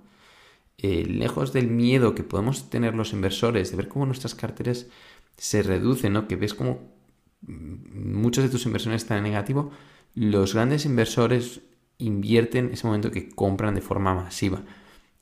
eh, 0.77 1.05
lejos 1.05 1.53
del 1.53 1.67
miedo 1.67 2.15
que 2.15 2.23
podemos 2.23 2.69
tener 2.69 2.95
los 2.95 3.13
inversores 3.13 3.71
de 3.71 3.77
ver 3.77 3.87
cómo 3.87 4.05
nuestras 4.05 4.35
carteras 4.35 4.87
se 5.37 5.63
reduce, 5.63 6.09
¿no? 6.09 6.27
Que 6.27 6.35
ves 6.35 6.53
como 6.53 6.95
muchos 7.41 8.43
de 8.43 8.49
tus 8.49 8.65
inversiones 8.65 9.03
están 9.03 9.19
en 9.19 9.23
negativo, 9.25 9.71
los 10.15 10.53
grandes 10.53 10.85
inversores 10.85 11.61
invierten 11.97 12.67
en 12.67 12.73
ese 12.73 12.87
momento 12.87 13.11
que 13.11 13.29
compran 13.29 13.75
de 13.75 13.81
forma 13.81 14.15
masiva. 14.15 14.63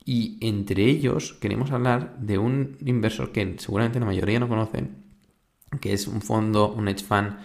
Y 0.04 0.38
entre 0.40 0.84
ellos 0.84 1.34
queremos 1.40 1.70
hablar 1.70 2.16
de 2.18 2.38
un 2.38 2.76
inversor 2.84 3.32
que 3.32 3.56
seguramente 3.58 4.00
la 4.00 4.06
mayoría 4.06 4.40
no 4.40 4.48
conocen, 4.48 4.96
que 5.80 5.92
es 5.92 6.06
un 6.06 6.20
fondo, 6.20 6.72
un 6.72 6.88
hedge 6.88 7.04
fund 7.04 7.36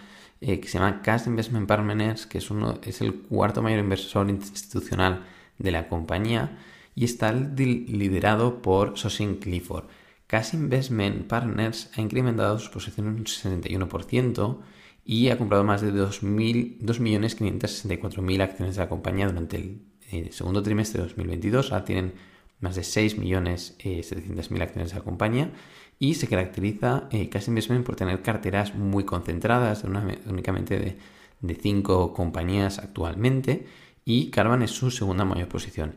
eh, 0.42 0.60
que 0.60 0.68
se 0.68 0.78
llama 0.78 1.02
Cash 1.02 1.28
Investment 1.28 1.68
Partners, 1.68 2.26
que 2.26 2.38
es, 2.38 2.52
uno, 2.52 2.80
es 2.84 3.02
el 3.02 3.14
cuarto 3.14 3.62
mayor 3.62 3.80
inversor 3.80 4.30
institucional 4.30 5.26
de 5.58 5.72
la 5.72 5.88
compañía 5.88 6.58
y 6.96 7.06
está 7.06 7.32
liderado 7.32 8.62
por 8.62 8.98
Sosin 8.98 9.36
Clifford. 9.36 9.86
Cash 10.30 10.54
Investment 10.54 11.26
Partners 11.26 11.90
ha 11.96 12.02
incrementado 12.02 12.60
sus 12.60 12.70
posiciones 12.70 13.18
un 13.18 13.26
61% 13.26 14.60
y 15.04 15.30
ha 15.30 15.40
comprado 15.40 15.64
más 15.64 15.82
de 15.82 15.92
2.564.000 15.92 18.42
acciones 18.44 18.76
de 18.76 18.82
la 18.84 18.90
compañía 18.90 19.26
durante 19.26 19.58
el 19.58 19.82
eh, 20.12 20.30
segundo 20.32 20.62
trimestre 20.62 21.02
de 21.02 21.08
2022. 21.08 21.72
Ahora 21.72 21.84
tienen 21.84 22.14
más 22.60 22.76
de 22.76 22.84
6.700.000 22.84 24.62
acciones 24.62 24.92
de 24.92 25.00
la 25.00 25.04
compañía 25.04 25.52
y 25.98 26.14
se 26.14 26.28
caracteriza 26.28 27.08
eh, 27.10 27.28
Cash 27.30 27.48
Investment 27.48 27.84
por 27.84 27.96
tener 27.96 28.22
carteras 28.22 28.76
muy 28.76 29.06
concentradas, 29.06 29.84
únicamente 29.84 31.00
de 31.42 31.56
5 31.56 32.14
compañías 32.14 32.78
actualmente 32.78 33.66
y 34.06 34.30
Carvan 34.30 34.62
es 34.62 34.70
su 34.70 34.92
segunda 34.92 35.26
mayor 35.26 35.48
posición. 35.48 35.96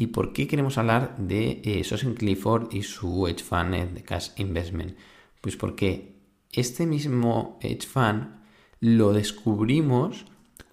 ¿Y 0.00 0.06
por 0.06 0.32
qué 0.32 0.46
queremos 0.46 0.78
hablar 0.78 1.16
de 1.18 1.60
eh, 1.64 2.14
Clifford 2.16 2.72
y 2.72 2.84
su 2.84 3.26
hedge 3.26 3.42
fund 3.42 3.74
de 3.74 4.02
Cash 4.04 4.30
Investment? 4.36 4.96
Pues 5.40 5.56
porque 5.56 6.14
Este 6.52 6.86
mismo 6.86 7.58
hedge 7.60 7.86
fund 7.86 8.28
lo 8.80 9.12
descubrimos 9.12 10.24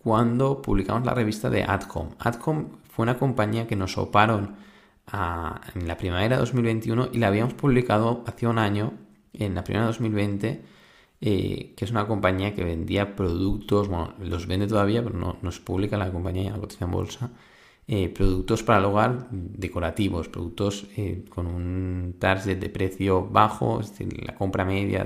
cuando 0.04 0.62
publicamos 0.62 1.06
la 1.06 1.16
revista 1.16 1.50
de 1.50 1.64
Adcom. 1.64 2.10
Adcom 2.20 2.68
fue 2.88 3.02
una 3.02 3.18
compañía 3.18 3.66
que 3.66 3.76
nos 3.76 3.98
oparon 3.98 4.58
en 5.12 5.88
la 5.88 5.98
primavera 5.98 6.36
de 6.36 6.42
2021 6.42 7.10
y 7.12 7.18
la 7.18 7.28
habíamos 7.28 7.56
publicado 7.56 8.24
hace 8.28 8.46
un 8.46 8.60
año, 8.60 8.94
en 9.34 9.56
la 9.56 9.64
primavera 9.64 9.88
de 9.88 9.94
2020, 9.94 10.66
eh, 11.22 11.74
que 11.76 11.86
es 11.86 11.90
una 11.90 12.06
compañía 12.08 12.54
que 12.54 12.64
vendía 12.64 13.16
productos, 13.16 13.88
bueno, 13.88 14.14
los 14.20 14.46
vende 14.46 14.68
todavía, 14.68 15.04
pero 15.04 15.18
no, 15.18 15.38
nos 15.42 15.60
publica 15.60 15.98
la 15.98 16.12
compañía, 16.12 16.52
la 16.52 16.60
cotiza 16.60 16.86
en 16.86 16.92
bolsa, 16.92 17.32
eh, 17.88 18.10
productos 18.10 18.64
para 18.64 18.80
el 18.80 18.86
hogar 18.86 19.28
decorativos, 19.30 20.28
productos 20.28 20.88
eh, 20.98 21.24
con 21.30 21.46
un 21.46 22.16
target 22.18 22.58
de 22.58 22.70
precio 22.70 23.28
bajo, 23.28 23.80
es 23.80 23.92
decir, 23.92 24.26
la 24.26 24.34
compra 24.34 24.66
media 24.66 25.06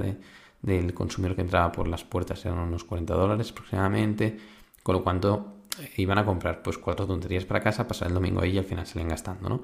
del 0.62 0.94
consumidor 0.94 1.36
que 1.36 1.42
entraba 1.42 1.74
por 1.74 1.90
las 1.90 2.06
puertas 2.06 2.46
eran 2.46 2.60
unos 2.60 2.86
40 2.86 3.14
dólares 3.14 3.52
aproximadamente, 3.52 4.38
con 4.82 4.96
lo 4.96 5.04
cuanto 5.04 5.56
iban 5.98 6.20
a 6.20 6.26
comprar 6.26 6.62
pues 6.62 6.78
cuatro 6.78 7.06
tonterías 7.06 7.46
para 7.46 7.62
casa, 7.62 7.88
pasar 7.88 8.08
el 8.08 8.14
domingo 8.14 8.42
ahí 8.42 8.52
y 8.52 8.58
al 8.58 8.66
final 8.66 8.86
iban 8.96 9.10
gastando, 9.10 9.50
¿no? 9.50 9.62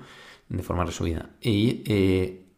De 0.50 0.62
forma 0.62 0.84
resumida. 0.84 1.30
Y 1.42 1.84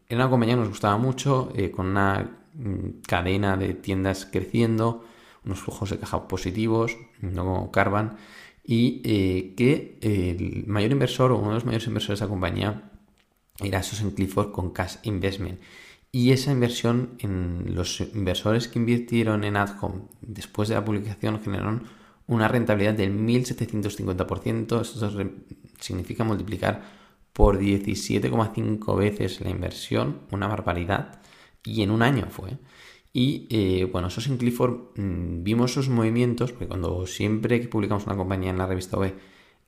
era 0.08 0.24
una 0.24 0.30
compañía 0.30 0.54
que 0.56 0.60
nos 0.60 0.70
gustaba 0.70 0.96
mucho, 0.96 1.52
con 1.74 1.86
una 1.86 2.30
mm, 2.54 3.00
cadena 3.06 3.56
de 3.56 3.74
tiendas 3.74 4.26
creciendo, 4.26 5.04
unos 5.48 5.60
flujos 5.60 5.90
de 5.90 5.98
caja 5.98 6.28
positivos, 6.28 6.96
no 7.20 7.70
Carvan, 7.72 8.16
y 8.62 9.00
eh, 9.04 9.54
que 9.56 9.98
el 10.02 10.66
mayor 10.66 10.92
inversor 10.92 11.32
o 11.32 11.38
uno 11.38 11.48
de 11.48 11.54
los 11.54 11.64
mayores 11.64 11.86
inversores 11.88 12.20
de 12.20 12.26
la 12.26 12.30
compañía 12.30 12.90
era 13.60 13.82
Sosen 13.82 14.12
Clifford 14.12 14.52
con 14.52 14.70
Cash 14.70 14.96
Investment. 15.02 15.58
Y 16.12 16.32
esa 16.32 16.52
inversión 16.52 17.16
en 17.18 17.74
los 17.74 18.00
inversores 18.00 18.68
que 18.68 18.78
invirtieron 18.78 19.44
en 19.44 19.56
Adhome 19.56 20.02
después 20.20 20.68
de 20.68 20.74
la 20.74 20.84
publicación 20.84 21.40
generaron 21.40 21.84
una 22.26 22.48
rentabilidad 22.48 22.94
del 22.94 23.12
1750%. 23.12 24.80
Esto 24.80 25.10
significa 25.80 26.24
multiplicar 26.24 26.82
por 27.32 27.58
17,5 27.58 28.96
veces 28.96 29.40
la 29.40 29.50
inversión, 29.50 30.20
una 30.30 30.46
barbaridad. 30.46 31.20
Y 31.64 31.82
en 31.82 31.90
un 31.90 32.02
año 32.02 32.28
fue. 32.30 32.58
Y 33.12 33.46
eh, 33.50 33.84
bueno, 33.84 34.10
Sosin 34.10 34.36
Clifford 34.36 34.98
mm, 34.98 35.42
vimos 35.42 35.72
sus 35.72 35.88
movimientos, 35.88 36.52
porque 36.52 36.68
cuando 36.68 37.06
siempre 37.06 37.60
que 37.60 37.68
publicamos 37.68 38.06
una 38.06 38.16
compañía 38.16 38.50
en 38.50 38.58
la 38.58 38.66
revista 38.66 38.96
OE, 38.98 39.14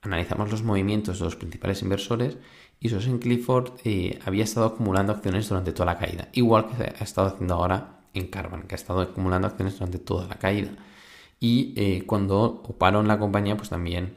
analizamos 0.03 0.51
los 0.51 0.63
movimientos 0.63 1.19
de 1.19 1.25
los 1.25 1.37
principales 1.37 1.83
inversores 1.83 2.39
y 2.81 2.89
Sosin 2.89 3.19
Clifford 3.19 3.73
eh, 3.85 4.19
había 4.25 4.45
estado 4.45 4.67
acumulando 4.67 5.13
acciones 5.13 5.49
durante 5.49 5.73
toda 5.73 5.87
la 5.87 5.99
caída, 5.99 6.29
igual 6.33 6.69
que 6.69 6.83
ha 6.83 7.05
estado 7.05 7.29
haciendo 7.29 7.55
ahora 7.55 8.01
en 8.15 8.29
Carbon, 8.29 8.63
que 8.63 8.75
ha 8.75 8.77
estado 8.77 9.01
acumulando 9.01 9.47
acciones 9.49 9.75
durante 9.79 9.99
toda 9.99 10.27
la 10.27 10.37
caída. 10.37 10.71
Y 11.39 11.75
eh, 11.77 12.05
cuando 12.07 12.43
oparon 12.43 13.09
la 13.09 13.19
compañía, 13.19 13.57
pues 13.57 13.71
también 13.71 14.17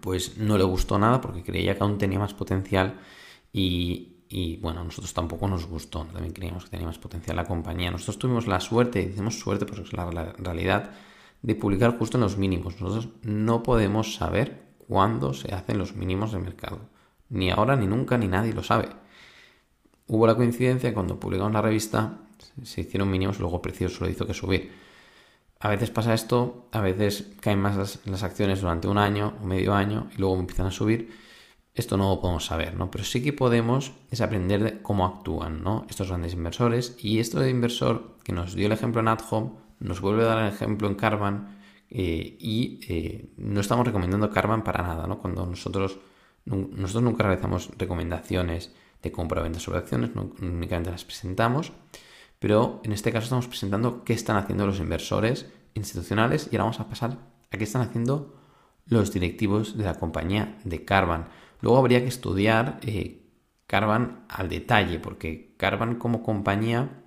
pues 0.00 0.38
no 0.38 0.56
le 0.56 0.64
gustó 0.64 0.98
nada 0.98 1.20
porque 1.20 1.42
creía 1.42 1.76
que 1.76 1.82
aún 1.82 1.98
tenía 1.98 2.18
más 2.18 2.34
potencial 2.34 3.00
y, 3.52 4.11
y 4.32 4.56
bueno, 4.56 4.80
a 4.80 4.84
nosotros 4.84 5.12
tampoco 5.12 5.46
nos 5.46 5.66
gustó, 5.66 6.06
también 6.06 6.32
creíamos 6.32 6.64
que 6.64 6.70
tenía 6.70 6.86
más 6.86 6.98
potencial 6.98 7.36
la 7.36 7.44
compañía. 7.44 7.90
Nosotros 7.90 8.18
tuvimos 8.18 8.46
la 8.46 8.60
suerte, 8.60 9.02
y 9.02 9.06
decimos 9.06 9.38
suerte 9.38 9.66
porque 9.66 9.82
es 9.82 9.92
la 9.92 10.32
realidad, 10.38 10.92
de 11.42 11.54
publicar 11.54 11.98
justo 11.98 12.16
en 12.16 12.22
los 12.22 12.38
mínimos. 12.38 12.80
Nosotros 12.80 13.10
no 13.22 13.62
podemos 13.62 14.14
saber 14.14 14.62
cuándo 14.88 15.34
se 15.34 15.54
hacen 15.54 15.76
los 15.76 15.94
mínimos 15.96 16.32
del 16.32 16.40
mercado. 16.40 16.80
Ni 17.28 17.50
ahora, 17.50 17.76
ni 17.76 17.86
nunca, 17.86 18.16
ni 18.16 18.26
nadie 18.26 18.54
lo 18.54 18.62
sabe. 18.62 18.88
Hubo 20.06 20.26
la 20.26 20.34
coincidencia 20.34 20.94
cuando 20.94 21.20
publicamos 21.20 21.52
la 21.52 21.60
revista, 21.60 22.20
se 22.62 22.80
hicieron 22.80 23.10
mínimos, 23.10 23.38
luego 23.38 23.56
el 23.56 23.60
precio 23.60 23.90
solo 23.90 24.10
hizo 24.10 24.26
que 24.26 24.32
subir. 24.32 24.72
A 25.60 25.68
veces 25.68 25.90
pasa 25.90 26.14
esto, 26.14 26.68
a 26.72 26.80
veces 26.80 27.34
caen 27.40 27.60
más 27.60 27.76
las, 27.76 28.00
las 28.06 28.22
acciones 28.22 28.62
durante 28.62 28.88
un 28.88 28.96
año 28.96 29.34
o 29.42 29.46
medio 29.46 29.74
año 29.74 30.08
y 30.16 30.18
luego 30.18 30.38
empiezan 30.38 30.66
a 30.66 30.70
subir 30.70 31.10
esto 31.74 31.96
no 31.96 32.10
lo 32.10 32.20
podemos 32.20 32.44
saber, 32.44 32.76
¿no? 32.76 32.90
Pero 32.90 33.04
sí 33.04 33.22
que 33.22 33.32
podemos 33.32 33.92
es 34.10 34.20
aprender 34.20 34.62
de 34.62 34.82
cómo 34.82 35.06
actúan, 35.06 35.62
¿no? 35.62 35.86
Estos 35.88 36.08
grandes 36.08 36.34
inversores. 36.34 36.96
Y 37.00 37.18
esto 37.18 37.40
de 37.40 37.50
inversor 37.50 38.18
que 38.24 38.32
nos 38.32 38.54
dio 38.54 38.66
el 38.66 38.72
ejemplo 38.72 39.00
en 39.00 39.08
AdHome, 39.08 39.52
nos 39.80 40.00
vuelve 40.00 40.22
a 40.22 40.26
dar 40.26 40.38
el 40.38 40.52
ejemplo 40.52 40.88
en 40.88 40.94
Carvan 40.94 41.58
eh, 41.90 42.36
y 42.38 42.80
eh, 42.88 43.32
no 43.36 43.60
estamos 43.60 43.86
recomendando 43.86 44.30
Carvan 44.30 44.64
para 44.64 44.82
nada, 44.82 45.06
¿no? 45.06 45.18
Cuando 45.18 45.46
nosotros, 45.46 45.98
nosotros 46.44 47.02
nunca 47.02 47.24
realizamos 47.24 47.70
recomendaciones 47.76 48.72
de 49.02 49.12
compra 49.12 49.40
o 49.40 49.42
venta 49.42 49.58
sobre 49.58 49.78
acciones, 49.78 50.10
únicamente 50.40 50.90
las 50.90 51.04
presentamos, 51.04 51.72
pero 52.38 52.80
en 52.84 52.92
este 52.92 53.12
caso 53.12 53.24
estamos 53.24 53.48
presentando 53.48 54.04
qué 54.04 54.12
están 54.12 54.36
haciendo 54.36 54.66
los 54.66 54.78
inversores 54.78 55.46
institucionales 55.74 56.48
y 56.50 56.56
ahora 56.56 56.64
vamos 56.64 56.80
a 56.80 56.88
pasar 56.88 57.18
a 57.50 57.58
qué 57.58 57.64
están 57.64 57.82
haciendo 57.82 58.34
los 58.86 59.12
directivos 59.12 59.76
de 59.76 59.84
la 59.84 59.94
compañía 59.94 60.58
de 60.64 60.84
Carvan. 60.84 61.28
Luego 61.62 61.78
habría 61.78 62.00
que 62.02 62.08
estudiar 62.08 62.80
eh, 62.82 63.22
Carvan 63.66 64.26
al 64.28 64.48
detalle, 64.50 64.98
porque 64.98 65.54
Carvan 65.56 65.96
como 65.96 66.22
compañía 66.22 67.02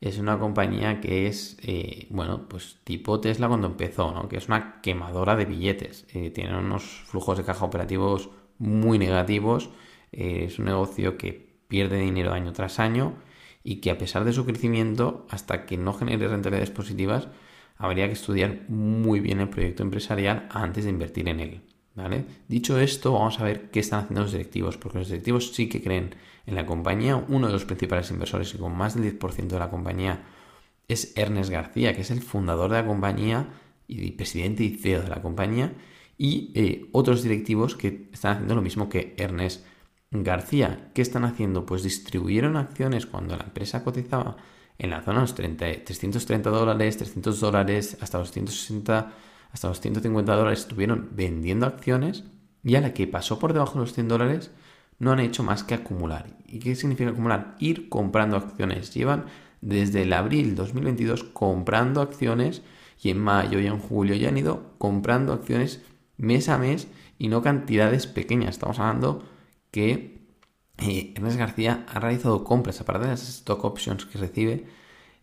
es 0.00 0.18
una 0.18 0.38
compañía 0.38 1.00
que 1.00 1.26
es, 1.28 1.58
eh, 1.62 2.06
bueno, 2.10 2.48
pues 2.48 2.78
tipo 2.84 3.20
Tesla 3.20 3.48
cuando 3.48 3.68
empezó, 3.68 4.12
¿no? 4.12 4.28
Que 4.28 4.38
es 4.38 4.48
una 4.48 4.80
quemadora 4.82 5.36
de 5.36 5.44
billetes. 5.44 6.06
Eh, 6.14 6.30
tiene 6.30 6.58
unos 6.58 6.82
flujos 7.06 7.38
de 7.38 7.44
caja 7.44 7.64
operativos 7.64 8.30
muy 8.58 8.98
negativos. 8.98 9.70
es 10.12 10.58
un 10.58 10.64
negocio 10.66 11.16
que 11.16 11.60
pierde 11.68 11.98
dinero 11.98 12.32
año 12.32 12.52
tras 12.52 12.80
año 12.80 13.14
y 13.62 13.76
que 13.80 13.90
a 13.90 13.98
pesar 13.98 14.24
de 14.24 14.32
su 14.32 14.44
crecimiento, 14.46 15.26
hasta 15.30 15.66
que 15.66 15.76
no 15.76 15.92
genere 15.94 16.28
rentabilidades 16.28 16.70
positivas, 16.70 17.28
habría 17.76 18.06
que 18.06 18.14
estudiar 18.14 18.68
muy 18.68 19.20
bien 19.20 19.40
el 19.40 19.50
proyecto 19.50 19.82
empresarial 19.82 20.48
antes 20.50 20.84
de 20.84 20.90
invertir 20.90 21.28
en 21.28 21.40
él. 21.40 21.69
Dicho 22.48 22.78
esto, 22.78 23.12
vamos 23.12 23.40
a 23.40 23.44
ver 23.44 23.70
qué 23.70 23.80
están 23.80 24.00
haciendo 24.04 24.22
los 24.22 24.32
directivos, 24.32 24.76
porque 24.76 24.98
los 24.98 25.08
directivos 25.08 25.52
sí 25.52 25.68
que 25.68 25.82
creen 25.82 26.14
en 26.46 26.54
la 26.54 26.64
compañía. 26.64 27.16
Uno 27.16 27.46
de 27.46 27.52
los 27.52 27.64
principales 27.64 28.10
inversores 28.10 28.54
y 28.54 28.58
con 28.58 28.76
más 28.76 28.94
del 28.94 29.18
10% 29.18 29.48
de 29.48 29.58
la 29.58 29.70
compañía 29.70 30.22
es 30.88 31.12
Ernest 31.16 31.50
García, 31.50 31.94
que 31.94 32.02
es 32.02 32.10
el 32.10 32.22
fundador 32.22 32.70
de 32.70 32.76
la 32.78 32.86
compañía 32.86 33.48
y 33.86 34.12
presidente 34.12 34.64
y 34.64 34.76
CEO 34.76 35.02
de 35.02 35.08
la 35.08 35.20
compañía, 35.20 35.72
y 36.16 36.52
eh, 36.54 36.88
otros 36.92 37.22
directivos 37.22 37.76
que 37.76 38.08
están 38.12 38.34
haciendo 38.34 38.54
lo 38.54 38.62
mismo 38.62 38.88
que 38.88 39.14
Ernest 39.18 39.64
García. 40.10 40.90
¿Qué 40.94 41.02
están 41.02 41.24
haciendo? 41.24 41.66
Pues 41.66 41.82
distribuyeron 41.82 42.56
acciones 42.56 43.06
cuando 43.06 43.36
la 43.36 43.44
empresa 43.44 43.84
cotizaba 43.84 44.36
en 44.78 44.90
la 44.90 45.02
zona 45.02 45.18
de 45.18 45.22
los 45.22 45.34
330 45.34 46.50
dólares, 46.50 46.96
300 46.96 47.40
dólares, 47.40 47.98
hasta 48.00 48.18
los 48.18 48.32
160 48.32 49.12
hasta 49.52 49.68
los 49.68 49.80
150 49.80 50.34
dólares 50.34 50.60
estuvieron 50.60 51.10
vendiendo 51.12 51.66
acciones 51.66 52.24
y 52.62 52.76
a 52.76 52.80
la 52.80 52.94
que 52.94 53.06
pasó 53.06 53.38
por 53.38 53.52
debajo 53.52 53.74
de 53.74 53.80
los 53.80 53.94
100 53.94 54.08
dólares 54.08 54.50
no 54.98 55.12
han 55.12 55.20
hecho 55.20 55.42
más 55.42 55.64
que 55.64 55.74
acumular. 55.74 56.26
¿Y 56.46 56.58
qué 56.58 56.76
significa 56.76 57.10
acumular? 57.10 57.56
Ir 57.58 57.88
comprando 57.88 58.36
acciones. 58.36 58.92
Llevan 58.94 59.24
desde 59.60 60.02
el 60.02 60.12
abril 60.12 60.54
2022 60.54 61.24
comprando 61.24 62.00
acciones 62.02 62.62
y 63.02 63.10
en 63.10 63.18
mayo 63.18 63.58
y 63.60 63.66
en 63.66 63.78
julio 63.78 64.14
ya 64.14 64.28
han 64.28 64.36
ido 64.36 64.74
comprando 64.78 65.32
acciones 65.32 65.82
mes 66.16 66.48
a 66.48 66.58
mes 66.58 66.86
y 67.18 67.28
no 67.28 67.42
cantidades 67.42 68.06
pequeñas. 68.06 68.50
Estamos 68.50 68.78
hablando 68.78 69.24
que 69.70 70.20
eh, 70.78 71.12
Ernest 71.16 71.38
García 71.38 71.86
ha 71.88 71.98
realizado 71.98 72.44
compras, 72.44 72.80
aparte 72.80 73.04
de 73.04 73.12
las 73.12 73.28
stock 73.28 73.64
options 73.64 74.04
que 74.06 74.18
recibe, 74.18 74.66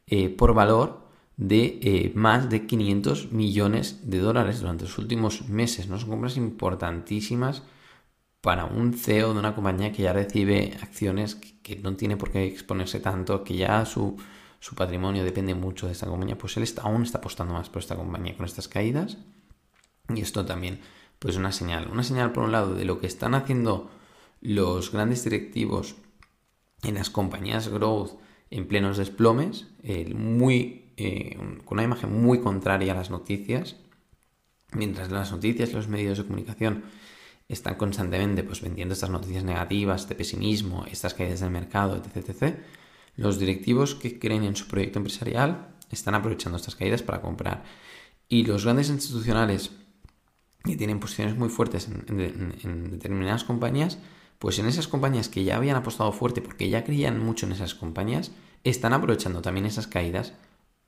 eh, 0.08 0.30
por 0.30 0.54
valor 0.54 1.07
de 1.38 1.80
eh, 1.84 2.12
más 2.15 2.50
de 2.50 2.65
500 2.65 3.32
millones 3.32 4.10
de 4.10 4.19
dólares 4.19 4.60
durante 4.60 4.86
los 4.86 4.97
últimos 4.97 5.47
meses. 5.47 5.88
¿no? 5.88 6.00
Son 6.00 6.10
compras 6.10 6.36
importantísimas 6.36 7.63
para 8.41 8.65
un 8.65 8.93
CEO 8.93 9.34
de 9.34 9.39
una 9.39 9.56
compañía 9.56 9.91
que 9.91 10.04
ya 10.04 10.13
recibe 10.13 10.78
acciones 10.82 11.36
que, 11.36 11.76
no 11.78 11.95
tiene 11.95 12.17
por 12.17 12.32
qué 12.32 12.45
exponerse 12.45 13.00
tanto, 13.00 13.43
que 13.43 13.56
ya 13.56 13.86
su, 13.86 14.17
patrimonio 14.76 15.23
depende 15.23 15.54
mucho 15.54 15.86
de 15.86 15.93
esta 15.93 16.08
compañía, 16.08 16.38
pues 16.38 16.58
él 16.58 16.63
está, 16.63 16.84
aún 16.84 17.04
está 17.04 17.19
apostando 17.19 17.54
más 17.54 17.69
por 17.69 17.82
esta 17.82 17.95
compañía 17.95 18.36
con 18.36 18.45
estas 18.45 18.67
caídas. 18.67 19.17
Y 20.13 20.21
esto 20.21 20.45
también, 20.45 20.80
pues 21.19 21.36
una 21.36 21.52
señal. 21.52 21.89
Una 21.91 22.04
señal, 22.04 22.32
por 22.32 22.43
un 22.43 22.52
lado, 22.52 22.73
de 22.73 22.86
lo 22.86 23.00
que 23.00 23.08
están 23.08 23.36
haciendo 23.36 23.89
los 24.41 24.91
grandes 24.91 25.23
directivos 25.23 25.95
en 26.84 26.95
las 26.95 27.10
compañías 27.10 27.67
growth 27.67 28.19
en 28.50 28.67
plenos 28.67 28.97
desplomes, 28.97 29.67
muy 30.15 30.87
eh, 30.98 31.38
con 31.64 31.78
una 31.78 31.84
imagen 31.84 32.12
muy 32.22 32.40
contraria 32.40 32.92
a 32.92 32.96
las 32.96 33.12
noticias, 33.12 33.76
mientras 34.72 35.12
las 35.12 35.32
noticias 35.32 35.70
y 35.70 35.74
los 35.74 35.88
medios 35.88 36.18
de 36.18 36.26
comunicación 36.26 36.84
están 37.48 37.76
constantemente 37.76 38.44
pues, 38.44 38.62
vendiendo 38.62 38.94
estas 38.94 39.10
noticias 39.10 39.44
negativas, 39.44 40.10
de 40.10 40.16
pesimismo, 40.16 40.86
estas 40.92 41.14
caídas 41.14 41.40
del 41.40 41.52
mercado, 41.52 41.96
etc, 41.96 42.58
los 43.16 43.40
directivos 43.40 43.96
que 43.96 44.20
creen 44.20 44.44
en 44.44 44.56
su 44.56 44.68
proyecto 44.68 45.00
empresarial 45.00 45.76
están 45.92 46.16
aprovechando 46.16 46.58
estas 46.58 46.76
caídas 46.76 47.04
para 47.04 47.22
comprar. 47.22 47.64
Y 48.28 48.44
los 48.44 48.66
grandes 48.66 48.90
institucionales 48.90 49.72
que 50.64 50.76
tienen 50.76 51.00
posiciones 51.00 51.38
muy 51.38 51.48
fuertes 51.48 51.88
en 51.88 52.92
determinadas 52.92 53.44
compañías, 53.46 54.00
pues 54.40 54.60
en 54.60 54.66
esas 54.66 54.88
compañías 54.88 55.30
que 55.30 55.44
ya 55.44 55.56
habían 55.56 55.78
apostado 55.78 56.12
fuerte 56.12 56.42
porque 56.42 56.70
ya 56.70 56.84
creían 56.84 57.24
mucho 57.24 57.46
en 57.46 57.54
esas 57.54 57.74
compañías, 57.74 58.32
están 58.64 58.94
aprovechando 58.94 59.42
también 59.42 59.66
esas 59.66 59.88
caídas 59.88 60.34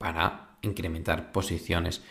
para 0.00 0.56
incrementar 0.62 1.30
posiciones. 1.30 2.02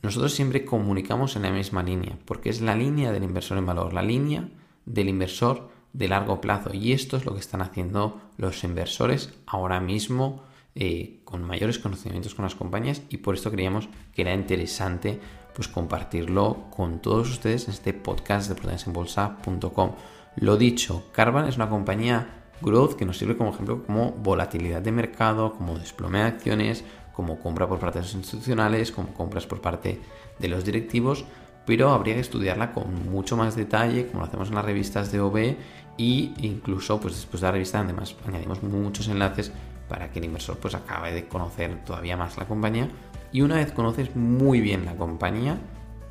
Nosotros 0.00 0.32
siempre 0.32 0.64
comunicamos 0.64 1.34
en 1.34 1.42
la 1.42 1.50
misma 1.50 1.82
línea, 1.82 2.16
porque 2.24 2.50
es 2.50 2.60
la 2.60 2.76
línea 2.76 3.10
del 3.10 3.24
inversor 3.24 3.58
en 3.58 3.66
valor, 3.66 3.92
la 3.92 4.02
línea 4.02 4.48
del 4.84 5.08
inversor 5.08 5.68
de 5.92 6.06
largo 6.06 6.40
plazo. 6.40 6.72
Y 6.72 6.92
esto 6.92 7.16
es 7.16 7.26
lo 7.26 7.34
que 7.34 7.40
están 7.40 7.62
haciendo 7.62 8.20
los 8.36 8.62
inversores 8.62 9.34
ahora 9.44 9.80
mismo 9.80 10.44
eh, 10.76 11.18
con 11.24 11.42
mayores 11.42 11.80
conocimientos 11.80 12.36
con 12.36 12.44
las 12.44 12.54
compañías 12.54 13.02
y 13.08 13.16
por 13.16 13.34
esto 13.34 13.50
creíamos 13.50 13.88
que 14.14 14.22
era 14.22 14.32
interesante 14.34 15.18
pues 15.52 15.66
compartirlo 15.66 16.66
con 16.70 17.00
todos 17.00 17.30
ustedes 17.30 17.64
en 17.64 17.74
este 17.74 17.92
podcast 17.92 18.48
de 18.48 18.54
proteínasenbolsa.com. 18.54 19.92
Lo 20.36 20.56
dicho, 20.56 21.10
Carvan 21.12 21.48
es 21.48 21.56
una 21.56 21.68
compañía 21.68 22.46
growth 22.60 22.94
que 22.94 23.04
nos 23.04 23.18
sirve 23.18 23.36
como 23.36 23.50
ejemplo 23.50 23.84
como 23.84 24.12
volatilidad 24.12 24.82
de 24.82 24.92
mercado, 24.92 25.54
como 25.54 25.78
desplome 25.78 26.18
de 26.18 26.24
acciones, 26.24 26.84
como 27.16 27.40
compra 27.40 27.66
por 27.66 27.78
parte 27.78 27.98
de 27.98 28.04
los 28.04 28.14
institucionales, 28.14 28.92
como 28.92 29.14
compras 29.14 29.46
por 29.46 29.62
parte 29.62 29.98
de 30.38 30.48
los 30.48 30.66
directivos, 30.66 31.24
pero 31.64 31.90
habría 31.90 32.14
que 32.14 32.20
estudiarla 32.20 32.72
con 32.72 33.10
mucho 33.10 33.38
más 33.38 33.56
detalle, 33.56 34.06
como 34.06 34.20
lo 34.20 34.26
hacemos 34.26 34.50
en 34.50 34.56
las 34.56 34.64
revistas 34.64 35.10
de 35.10 35.20
OB, 35.20 35.56
y 35.96 36.34
incluso 36.38 37.00
pues 37.00 37.14
después 37.14 37.40
de 37.40 37.46
la 37.46 37.52
revista 37.52 37.80
además 37.80 38.14
añadimos 38.26 38.62
muchos 38.62 39.08
enlaces 39.08 39.50
para 39.88 40.10
que 40.10 40.18
el 40.18 40.26
inversor 40.26 40.58
pues 40.58 40.74
acabe 40.74 41.12
de 41.12 41.26
conocer 41.26 41.82
todavía 41.84 42.18
más 42.18 42.36
la 42.36 42.46
compañía. 42.46 42.90
Y 43.32 43.40
una 43.40 43.56
vez 43.56 43.72
conoces 43.72 44.14
muy 44.14 44.60
bien 44.60 44.84
la 44.84 44.94
compañía, 44.94 45.58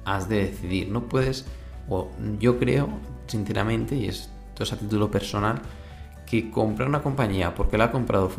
has 0.06 0.28
de 0.28 0.48
decidir. 0.48 0.90
No 0.90 1.04
puedes, 1.04 1.46
o 1.88 2.10
yo 2.40 2.58
creo, 2.58 2.90
sinceramente, 3.28 3.96
y 3.96 4.08
esto 4.08 4.64
es 4.64 4.74
a 4.74 4.78
título 4.78 5.12
personal, 5.12 5.62
que 6.26 6.50
comprar 6.50 6.90
una 6.90 7.02
compañía 7.02 7.54
porque 7.54 7.78
la 7.78 7.86
ha 7.86 7.92
comprado 7.92 8.32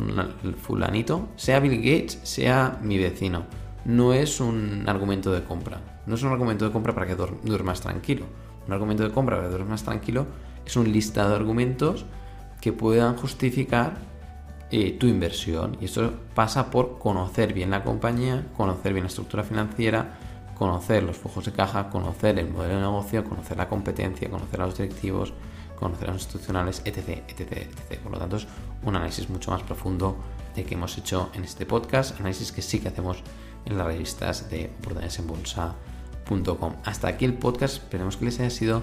fulanito, 0.61 1.29
sea 1.35 1.59
Bill 1.59 1.77
Gates, 1.77 2.19
sea 2.23 2.77
mi 2.81 2.97
vecino, 2.97 3.43
no 3.85 4.13
es 4.13 4.39
un 4.39 4.83
argumento 4.87 5.31
de 5.31 5.43
compra. 5.43 5.79
No 6.05 6.15
es 6.15 6.23
un 6.23 6.31
argumento 6.31 6.65
de 6.65 6.71
compra 6.71 6.93
para 6.93 7.07
que 7.07 7.15
duermas 7.15 7.81
tranquilo. 7.81 8.25
Un 8.65 8.73
argumento 8.73 9.03
de 9.03 9.11
compra 9.11 9.37
para 9.37 9.47
que 9.47 9.55
duermas 9.55 9.83
tranquilo 9.83 10.25
es 10.65 10.75
un 10.75 10.91
listado 10.91 11.29
de 11.29 11.35
argumentos 11.37 12.05
que 12.59 12.73
puedan 12.73 13.15
justificar 13.15 13.97
eh, 14.71 14.97
tu 14.99 15.07
inversión. 15.07 15.77
Y 15.79 15.85
esto 15.85 16.11
pasa 16.35 16.69
por 16.69 16.99
conocer 16.99 17.53
bien 17.53 17.71
la 17.71 17.83
compañía, 17.83 18.47
conocer 18.57 18.91
bien 18.91 19.05
la 19.05 19.09
estructura 19.09 19.43
financiera, 19.43 20.17
conocer 20.55 21.03
los 21.03 21.17
flujos 21.17 21.45
de 21.45 21.53
caja, 21.53 21.89
conocer 21.89 22.37
el 22.39 22.49
modelo 22.49 22.75
de 22.75 22.81
negocio, 22.81 23.23
conocer 23.23 23.55
la 23.55 23.69
competencia, 23.69 24.29
conocer 24.29 24.61
a 24.61 24.65
los 24.65 24.77
directivos, 24.77 25.33
conocer 25.79 26.09
a 26.09 26.13
los 26.13 26.23
institucionales, 26.23 26.81
etc, 26.85 27.23
etc, 27.27 27.51
etc. 27.51 27.99
Por 28.01 28.11
lo 28.11 28.17
tanto, 28.17 28.37
es 28.37 28.47
un 28.83 28.95
análisis 28.95 29.29
mucho 29.29 29.51
más 29.51 29.63
profundo 29.63 30.17
de 30.55 30.63
que 30.63 30.75
hemos 30.75 30.97
hecho 30.97 31.29
en 31.33 31.43
este 31.43 31.65
podcast, 31.65 32.19
análisis 32.19 32.51
que 32.51 32.61
sí 32.61 32.79
que 32.79 32.89
hacemos 32.89 33.23
en 33.65 33.77
las 33.77 33.87
revistas 33.87 34.49
de 34.49 34.71
oportunidadesenbolsa.com. 34.79 36.73
Hasta 36.83 37.07
aquí 37.07 37.25
el 37.25 37.33
podcast, 37.33 37.75
esperemos 37.77 38.17
que 38.17 38.25
les 38.25 38.39
haya 38.39 38.49
sido 38.49 38.81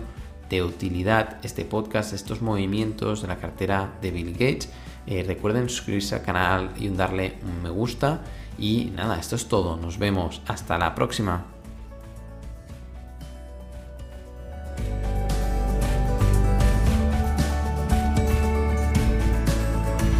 de 0.48 0.62
utilidad 0.62 1.38
este 1.42 1.64
podcast, 1.64 2.12
estos 2.12 2.42
movimientos 2.42 3.22
de 3.22 3.28
la 3.28 3.36
cartera 3.36 3.94
de 4.00 4.10
Bill 4.10 4.32
Gates. 4.32 4.68
Eh, 5.06 5.24
recuerden 5.26 5.68
suscribirse 5.68 6.14
al 6.14 6.22
canal 6.22 6.70
y 6.76 6.88
darle 6.88 7.38
un 7.42 7.62
me 7.62 7.70
gusta. 7.70 8.22
Y 8.58 8.92
nada, 8.94 9.18
esto 9.18 9.36
es 9.36 9.48
todo. 9.48 9.76
Nos 9.76 9.98
vemos. 9.98 10.42
Hasta 10.46 10.78
la 10.78 10.94
próxima. 10.94 11.53